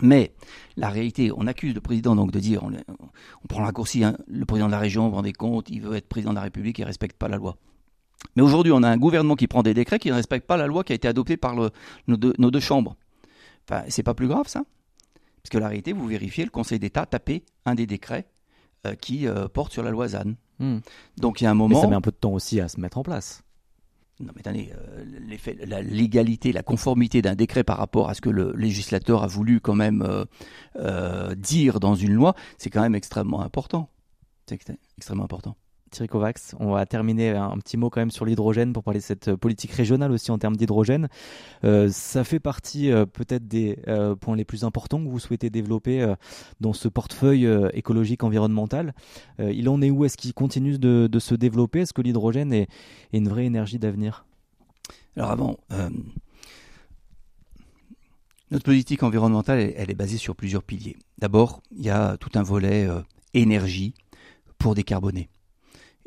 Mais 0.02 0.34
la 0.76 0.90
réalité, 0.90 1.32
on 1.36 1.48
accuse 1.48 1.74
le 1.74 1.82
président 1.82 2.16
donc 2.16 2.32
de 2.32 2.40
dire, 2.40 2.64
on, 2.64 3.48
prend 3.48 3.60
le 3.60 3.66
raccourci, 3.66 4.04
hein, 4.04 4.16
le 4.28 4.46
président 4.46 4.68
de 4.68 4.72
la 4.72 4.80
région, 4.80 5.04
vous 5.04 5.10
vous 5.10 5.16
rendez 5.16 5.34
compte, 5.34 5.70
il 5.70 5.82
veut 5.82 5.96
être 5.96 6.08
président 6.08 6.32
de 6.32 6.36
la 6.36 6.44
République 6.44 6.80
et 6.80 6.84
ne 6.84 6.88
respecte 6.88 7.18
pas 7.18 7.28
la 7.28 7.38
loi. 7.38 7.58
Mais 8.36 8.44
aujourd'hui, 8.44 8.72
on 8.72 8.84
a 8.84 8.90
un 8.90 8.98
gouvernement 8.98 9.36
qui 9.36 9.48
prend 9.48 9.64
des 9.64 9.74
décrets 9.74 10.00
qui 10.00 10.10
ne 10.10 10.14
respecte 10.14 10.46
pas 10.46 10.58
la 10.58 10.68
loi 10.68 10.84
qui 10.84 10.94
a 10.94 10.96
été 10.96 11.08
adoptée 11.08 11.38
par 11.38 11.56
nos, 11.56 11.70
deux, 12.18 12.60
chambres. 12.60 12.96
Enfin, 13.68 13.84
c'est 13.90 14.04
pas 14.04 14.14
plus 14.14 14.28
grave 14.28 14.48
ça 14.48 14.64
Parce 15.42 15.50
que 15.50 15.58
la 15.58 15.68
réalité, 15.68 15.94
vous 15.94 16.06
vérifiez, 16.06 16.44
le 16.44 16.52
Conseil 16.52 16.80
d'État 16.80 17.08
a 17.12 17.20
un 17.66 17.76
des 17.76 17.88
décrets 17.88 18.28
qui 18.96 19.28
euh, 19.28 19.48
porte 19.48 19.74
sur 19.74 19.84
la 19.84 19.92
loi 19.92 20.10
ZAN. 20.10 20.34
Hmm. 20.60 20.80
Donc 21.18 21.42
il 21.42 21.46
y 21.46 21.48
a 21.48 21.52
un 21.52 21.56
moment. 21.56 21.76
Mais 21.76 21.82
ça 21.82 21.88
met 21.88 21.96
un 21.96 22.02
peu 22.02 22.12
de 22.12 22.18
temps 22.18 22.34
aussi 22.34 22.60
à 22.60 22.68
se 22.68 22.80
mettre 22.80 22.98
en 22.98 23.04
place. 23.04 23.44
Non 24.20 24.32
mais 24.36 24.42
attendez, 24.42 24.74
euh, 24.74 25.66
la 25.66 25.82
légalité, 25.82 26.52
la 26.52 26.64
conformité 26.64 27.22
d'un 27.22 27.36
décret 27.36 27.64
par 27.64 27.78
rapport 27.78 28.10
à 28.10 28.16
ce 28.16 28.22
que 28.22 28.32
le 28.32 28.52
législateur 28.56 29.22
a 29.24 29.28
voulu 29.28 29.60
quand 29.60 29.76
même 29.76 30.26
dire 31.38 31.80
dans 31.80 31.96
une 31.96 32.14
loi, 32.14 32.34
c'est 32.58 32.72
quand 32.72 32.82
même 32.82 32.96
extrêmement 32.96 33.42
important. 33.42 33.90
C'est 34.48 34.60
extrêmement 34.98 35.26
important. 35.26 35.56
On 36.60 36.72
va 36.72 36.86
terminer 36.86 37.32
un 37.32 37.58
petit 37.58 37.78
mot 37.78 37.90
quand 37.90 38.02
même 38.02 38.12
sur 38.12 38.26
l'hydrogène 38.26 38.74
pour 38.74 38.84
parler 38.84 39.00
de 39.00 39.06
cette 39.06 39.36
politique 39.36 39.72
régionale 39.72 40.12
aussi 40.12 40.32
en 40.32 40.38
termes 40.38 40.56
d'hydrogène. 40.56 41.08
Euh, 41.64 41.90
ça 41.92 42.24
fait 42.24 42.40
partie 42.40 42.92
euh, 42.92 43.06
peut-être 43.06 43.48
des 43.48 43.80
euh, 43.88 44.16
points 44.16 44.36
les 44.36 44.46
plus 44.46 44.64
importants 44.64 45.04
que 45.04 45.10
vous 45.10 45.20
souhaitez 45.20 45.50
développer 45.50 46.14
dans 46.60 46.74
ce 46.74 46.88
portefeuille 46.88 47.48
écologique 47.74 48.24
environnemental. 48.24 48.94
il 49.40 49.70
en 49.70 49.82
est 49.82 49.90
où? 49.90 50.06
Est-ce 50.06 50.18
qu'il 50.18 50.34
continue 50.34 50.78
de, 50.78 51.20
se 51.20 51.36
développer? 51.36 51.82
Est-ce 51.82 51.94
que 51.94 52.02
l'hydrogène 52.02 52.54
est, 52.54 52.68
une 53.14 53.28
vraie 53.28 53.46
énergie 53.46 53.80
d'avenir? 53.80 54.26
Alors 55.16 55.32
avant, 55.32 55.58
notre 58.52 58.66
politique 58.66 59.04
environnementale, 59.04 59.74
elle 59.76 59.90
est 59.90 59.96
basée 59.96 60.18
sur 60.18 60.36
plusieurs 60.36 60.64
piliers. 60.64 60.98
D'abord, 61.18 61.62
il 61.76 61.86
y 61.86 61.90
a 61.90 62.18
tout 62.18 62.32
un 62.36 62.44
volet 62.44 62.88
énergie 63.34 63.94
pour 64.58 64.76
décarboner. 64.76 65.30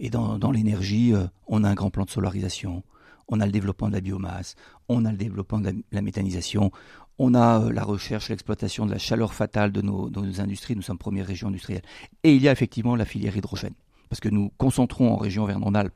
Et 0.03 0.09
dans, 0.09 0.51
l'énergie, 0.51 1.13
euh, 1.13 1.27
on 1.47 1.63
a 1.63 1.69
un 1.69 1.75
grand 1.75 1.91
plan 1.91 2.07
de 2.07 2.11
solarisation, 2.11 2.83
on 3.29 3.39
a 3.39 3.45
le 3.45 3.53
développement 3.53 3.89
de 3.89 3.93
la 3.93 4.01
biomasse, 4.01 4.55
on 4.89 5.05
a 5.05 5.13
le 5.13 5.19
développement 5.19 5.61
de 5.61 5.75
la, 5.93 6.01
méthanisation, 6.01 6.73
on 7.19 7.35
a 7.35 7.61
euh, 7.61 7.71
la 7.71 7.85
recherche, 7.85 8.31
l'exploitation 8.31 8.87
de 8.87 8.93
la 8.93 8.99
chaleur 8.99 9.35
fatale 9.35 9.73
de 9.73 9.83
nos, 9.83 10.11
industries, 10.41 10.75
nous 10.75 10.81
sommes 10.81 10.97
première 10.97 11.27
région 11.27 11.49
industrielle. 11.49 11.83
Et 12.25 12.35
il 12.35 12.41
y 12.41 12.49
a 12.49 12.53
effectivement 12.53 12.97
la 12.97 13.05
filière 13.05 13.37
hydrogène, 13.37 13.75
parce 14.09 14.21
que 14.21 14.31
nous 14.31 14.51
concentrons 14.57 15.13
en 15.13 15.17
région 15.17 15.45
Vernon-Alpes 15.45 15.95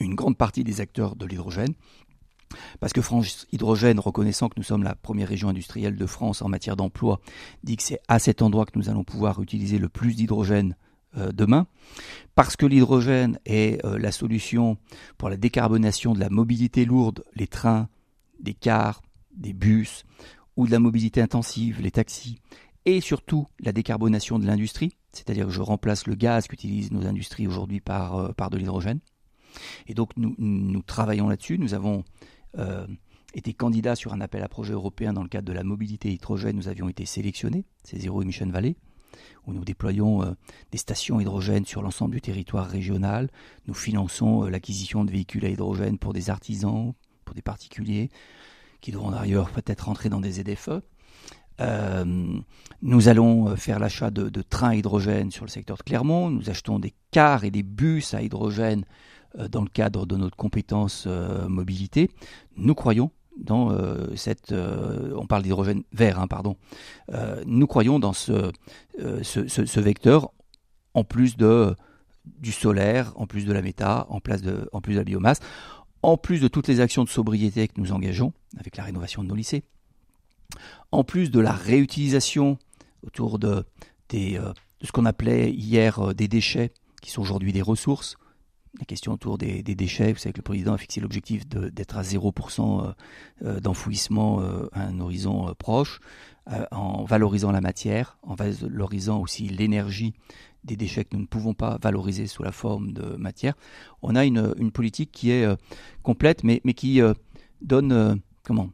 une 0.00 0.16
grande 0.16 0.36
partie 0.36 0.64
des 0.64 0.80
acteurs 0.80 1.14
de 1.14 1.24
l'hydrogène, 1.24 1.74
parce 2.80 2.92
que 2.92 3.00
France 3.00 3.46
Hydrogène, 3.52 4.00
reconnaissant 4.00 4.48
que 4.48 4.54
nous 4.56 4.64
sommes 4.64 4.82
la 4.82 4.96
première 4.96 5.28
région 5.28 5.50
industrielle 5.50 5.94
de 5.94 6.06
France 6.06 6.42
en 6.42 6.48
matière 6.48 6.74
d'emploi, 6.74 7.20
dit 7.62 7.76
que 7.76 7.84
c'est 7.84 8.00
à 8.08 8.18
cet 8.18 8.42
endroit 8.42 8.66
que 8.66 8.76
nous 8.76 8.88
allons 8.88 9.04
pouvoir 9.04 9.40
utiliser 9.40 9.78
le 9.78 9.88
plus 9.88 10.16
d'hydrogène 10.16 10.74
demain, 11.16 11.66
parce 12.34 12.56
que 12.56 12.66
l'hydrogène 12.66 13.38
est 13.46 13.84
euh, 13.84 13.98
la 13.98 14.12
solution 14.12 14.76
pour 15.18 15.28
la 15.28 15.36
décarbonation 15.36 16.14
de 16.14 16.20
la 16.20 16.30
mobilité 16.30 16.84
lourde, 16.84 17.24
les 17.34 17.46
trains, 17.46 17.88
des 18.40 18.54
cars, 18.54 19.02
des 19.36 19.52
bus, 19.52 20.04
ou 20.56 20.66
de 20.66 20.72
la 20.72 20.78
mobilité 20.78 21.20
intensive, 21.20 21.80
les 21.80 21.90
taxis, 21.90 22.40
et 22.84 23.00
surtout 23.00 23.46
la 23.60 23.72
décarbonation 23.72 24.38
de 24.38 24.46
l'industrie, 24.46 24.96
c'est-à-dire 25.12 25.46
que 25.46 25.52
je 25.52 25.62
remplace 25.62 26.06
le 26.06 26.14
gaz 26.14 26.48
qu'utilisent 26.48 26.92
nos 26.92 27.06
industries 27.06 27.46
aujourd'hui 27.46 27.80
par, 27.80 28.16
euh, 28.16 28.32
par 28.32 28.50
de 28.50 28.58
l'hydrogène. 28.58 29.00
Et 29.86 29.94
donc 29.94 30.10
nous, 30.16 30.34
nous 30.38 30.82
travaillons 30.82 31.28
là-dessus, 31.28 31.58
nous 31.58 31.74
avons 31.74 32.04
été 33.34 33.52
candidats 33.52 33.96
sur 33.96 34.12
un 34.12 34.20
appel 34.20 34.42
à 34.44 34.48
projet 34.48 34.72
européen 34.72 35.12
dans 35.12 35.24
le 35.24 35.28
cadre 35.28 35.46
de 35.46 35.52
la 35.52 35.64
mobilité 35.64 36.12
hydrogène, 36.12 36.54
nous 36.54 36.68
avions 36.68 36.88
été 36.88 37.04
sélectionnés, 37.04 37.64
c'est 37.82 37.98
Zero 37.98 38.22
Emission 38.22 38.48
Valley 38.48 38.76
où 39.46 39.52
nous 39.52 39.64
déployons 39.64 40.22
euh, 40.22 40.32
des 40.72 40.78
stations 40.78 41.20
hydrogène 41.20 41.64
sur 41.64 41.82
l'ensemble 41.82 42.14
du 42.14 42.20
territoire 42.20 42.68
régional. 42.68 43.30
Nous 43.66 43.74
finançons 43.74 44.44
euh, 44.44 44.50
l'acquisition 44.50 45.04
de 45.04 45.10
véhicules 45.10 45.44
à 45.44 45.48
hydrogène 45.48 45.98
pour 45.98 46.12
des 46.12 46.30
artisans, 46.30 46.94
pour 47.24 47.34
des 47.34 47.42
particuliers, 47.42 48.10
qui 48.80 48.92
devront 48.92 49.10
d'ailleurs 49.10 49.50
peut-être 49.50 49.86
rentrer 49.86 50.08
dans 50.08 50.20
des 50.20 50.32
ZFE. 50.32 50.80
nous 52.82 53.08
allons 53.08 53.56
faire 53.56 53.78
l'achat 53.78 54.10
de, 54.10 54.28
de, 54.28 54.42
trains 54.42 54.70
à 54.70 54.74
hydrogène 54.74 55.30
sur 55.30 55.44
le 55.44 55.50
secteur 55.50 55.76
de 55.76 55.82
Clermont. 55.82 56.30
Nous 56.30 56.50
achetons 56.50 56.78
des 56.78 56.92
cars 57.10 57.44
et 57.44 57.50
des 57.50 57.62
bus 57.62 58.12
à 58.12 58.22
hydrogène 58.22 58.84
dans 59.48 59.62
le 59.62 59.68
cadre 59.68 60.06
de 60.06 60.16
notre 60.16 60.36
compétence 60.36 61.06
mobilité. 61.48 62.10
Nous 62.56 62.74
croyons 62.74 63.10
euh, 63.50 64.14
euh, 64.52 65.16
on 65.16 65.26
parle 65.26 65.42
d'hydrogène 65.42 65.82
vert, 65.92 66.20
hein, 66.20 66.26
pardon. 66.26 66.56
Euh, 67.12 67.42
nous 67.46 67.66
croyons 67.66 67.98
dans 67.98 68.12
ce, 68.12 68.50
vecteur 69.80 70.30
en 70.94 71.04
plus 71.04 71.36
du 71.36 72.52
solaire, 72.52 73.12
en 73.16 73.26
plus 73.26 73.44
de 73.44 73.52
la 73.52 73.62
méta, 73.62 74.06
en, 74.08 74.20
plus 74.20 74.42
de 74.42 74.68
la 74.96 75.04
biomasse, 75.04 75.40
en 76.02 76.16
plus 76.16 76.40
de 76.40 76.48
toutes 76.48 76.68
les 76.68 76.80
actions 76.80 77.04
de 77.04 77.08
sobriété 77.08 77.68
que 77.68 77.80
nous 77.80 77.92
engageons 77.92 78.32
avec 78.58 78.76
la 78.76 78.84
rénovation 78.84 79.22
de 79.22 79.28
nos 79.28 79.34
lycées, 79.34 79.64
en 80.92 81.04
plus 81.04 81.30
de 81.30 81.40
la 81.40 81.52
réutilisation 81.52 82.58
autour 83.02 83.38
de 83.38 83.64
ce 84.10 84.92
qu'on 84.92 85.06
appelait 85.06 85.50
hier 85.50 86.14
des 86.14 86.28
déchets, 86.28 86.72
qui 87.02 87.10
sont 87.10 87.20
aujourd'hui 87.20 87.52
des 87.52 87.62
ressources, 87.62 88.16
la 88.78 88.84
question 88.84 89.12
autour 89.12 89.38
des, 89.38 89.62
déchets. 89.62 90.12
Vous 90.12 90.18
savez 90.18 90.32
que 90.32 90.38
le 90.38 90.42
président 90.42 90.74
a 90.74 90.78
fixé 90.78 91.00
l'objectif 91.00 91.46
d'être 91.46 91.96
à 91.96 92.02
0% 92.02 92.86
euh, 92.86 92.92
euh, 93.44 93.60
d'enfouissement 93.60 94.40
euh, 94.40 94.68
à 94.72 94.82
un 94.82 95.00
horizon 95.00 95.54
proche, 95.58 96.00
en 96.72 97.04
valorisant 97.04 97.52
la 97.52 97.62
matière, 97.62 98.18
en 98.22 98.34
valorisant 98.34 99.18
aussi 99.18 99.48
l'énergie 99.48 100.12
des 100.62 100.76
déchets 100.76 101.04
que 101.04 101.16
nous 101.16 101.22
ne 101.22 101.26
pouvons 101.26 101.54
pas 101.54 101.78
valoriser 101.80 102.26
sous 102.26 102.42
la 102.42 102.52
forme 102.52 102.92
de 102.92 103.16
matière. 103.16 103.54
On 104.02 104.14
a 104.14 104.26
une, 104.26 104.70
politique 104.70 105.10
qui 105.10 105.30
est 105.30 105.46
complète, 106.02 106.44
mais, 106.44 106.60
mais 106.64 106.74
qui 106.74 107.00
donne, 107.62 108.20
comment 108.42 108.68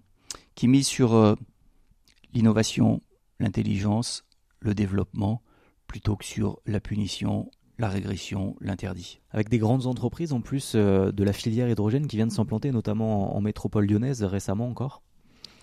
Qui 0.57 0.67
mise 0.67 0.89
sur 0.89 1.37
l'innovation, 2.33 3.01
l'intelligence, 3.39 4.25
le 4.59 4.75
développement, 4.75 5.41
plutôt 5.87 6.17
que 6.17 6.25
sur 6.25 6.59
la 6.67 6.81
punition 6.81 7.53
la 7.81 7.88
régression 7.88 8.57
l'interdit. 8.61 9.21
Avec 9.31 9.49
des 9.49 9.59
grandes 9.59 9.87
entreprises 9.87 10.33
en 10.33 10.40
plus 10.40 10.73
euh, 10.75 11.11
de 11.12 11.25
la 11.25 11.33
filière 11.33 11.69
hydrogène 11.69 12.07
qui 12.07 12.16
viennent 12.16 12.31
s'implanter 12.31 12.71
notamment 12.71 13.37
en, 13.37 13.40
métropole 13.40 13.87
lyonnaise 13.87 14.23
récemment 14.23 14.69
encore. 14.69 15.03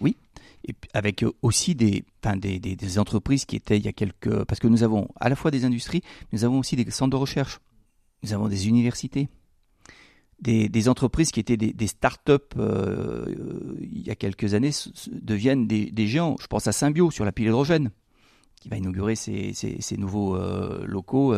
Oui, 0.01 0.17
et 0.67 0.75
avec 0.93 1.23
euh, 1.23 1.32
aussi 1.41 1.75
des, 1.75 2.03
entreprises 2.97 3.45
qui 3.45 3.56
étaient 3.56 3.77
il 3.77 3.86
y 3.86 3.88
a 3.88 3.93
quelques... 3.93 4.43
Parce 4.45 4.60
que 4.60 4.67
nous 4.67 4.84
avons 4.84 5.08
à 5.19 5.30
la 5.30 5.36
fois 5.36 5.51
des 5.51 5.63
industries, 5.63 6.01
nous 6.34 6.43
avons 6.43 6.60
aussi 6.60 6.75
des 6.75 6.89
centres 6.91 7.12
de 7.12 7.15
recherche, 7.15 7.60
nous 8.23 8.34
avons 8.34 8.47
des 8.47 8.67
universités, 8.67 9.30
des, 10.39 10.89
entreprises 10.89 11.32
qui 11.32 11.39
étaient 11.39 11.58
des, 11.58 11.88
start-up 11.88 12.53
euh, 12.58 13.25
il 13.82 14.06
y 14.06 14.12
a 14.12 14.15
quelques 14.15 14.53
années 14.53 14.71
deviennent 15.12 15.67
des, 15.67 16.08
géants. 16.08 16.36
Je 16.39 16.47
pense 16.47 16.67
à 16.67 16.71
Symbio 16.71 17.12
sur 17.12 17.25
la 17.25 17.32
pile 17.32 17.47
hydrogène 17.47 17.91
qui 18.60 18.70
va 18.70 18.78
inaugurer 18.78 19.15
ces, 19.15 19.98
nouveaux 19.98 20.38
locaux 20.86 21.36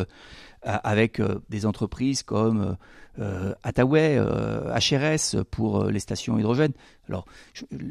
avec 0.62 1.20
euh, 1.20 1.40
des 1.50 1.66
entreprises 1.66 2.24
comme 2.24 2.78
euh, 3.20 3.54
Attaway, 3.64 4.18
HRS 4.18 5.36
euh, 5.36 5.44
pour 5.50 5.86
les 5.86 6.00
stations 6.00 6.38
hydrogène. 6.38 6.74
Alors, 7.08 7.26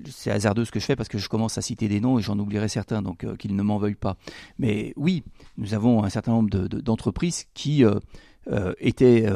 c'est 0.06 0.30
hasardeux 0.30 0.64
ce 0.64 0.70
que 0.70 0.80
je 0.80 0.84
fais 0.84 0.96
parce 0.96 1.08
que 1.08 1.18
je 1.18 1.28
commence 1.28 1.58
à 1.58 1.62
citer 1.62 1.88
des 1.88 2.00
noms 2.00 2.18
et 2.18 2.22
j'en 2.22 2.38
oublierai 2.38 2.68
certains, 2.68 3.02
donc 3.02 3.26
qu'ils 3.36 3.56
ne 3.56 3.62
m'en 3.62 3.78
veuillent 3.78 3.94
pas. 3.94 4.16
Mais 4.58 4.92
oui, 4.96 5.24
nous 5.56 5.74
avons 5.74 6.04
un 6.04 6.10
certain 6.10 6.32
nombre 6.32 6.50
d'entreprises 6.68 7.46
qui 7.54 7.84
étaient 8.78 9.26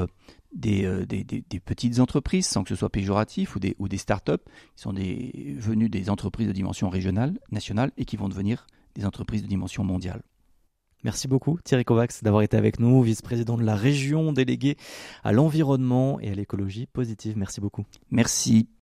des, 0.55 1.05
des, 1.07 1.61
petites 1.61 1.99
entreprises, 1.99 2.47
sans 2.47 2.63
que 2.63 2.69
ce 2.69 2.77
soit 2.77 2.91
péjoratif, 2.91 3.57
ou 3.57 3.59
des, 3.59 3.75
ou 3.81 3.89
des 3.89 3.99
start-up, 3.99 4.43
qui 4.77 4.83
sont 4.83 4.93
des, 4.93 5.57
venues 5.59 5.89
des 5.89 6.11
entreprises 6.11 6.47
de 6.47 6.53
dimension 6.53 6.89
régionale, 6.89 7.39
nationale, 7.51 7.91
et 7.97 8.05
qui 8.05 8.17
vont 8.17 8.29
devenir 8.29 8.67
des 8.95 9.07
entreprises 9.07 9.43
de 9.43 9.49
dimension 9.49 9.85
mondiale. 9.85 10.23
Merci 11.05 11.27
beaucoup 11.27 11.59
Thierry 11.65 11.85
Kovacs 11.85 12.23
d'avoir 12.23 12.43
été 12.43 12.57
avec 12.57 12.79
nous, 12.79 13.03
vice-président 13.03 13.57
de 13.57 13.65
la 13.65 13.75
région 13.75 14.33
délégué 14.33 14.77
à 15.25 15.33
l'environnement 15.33 16.21
et 16.21 16.31
à 16.31 16.35
l'écologie 16.35 16.87
positive. 16.87 17.37
Merci 17.37 17.61
beaucoup. 17.61 17.85
Merci. 18.11 18.69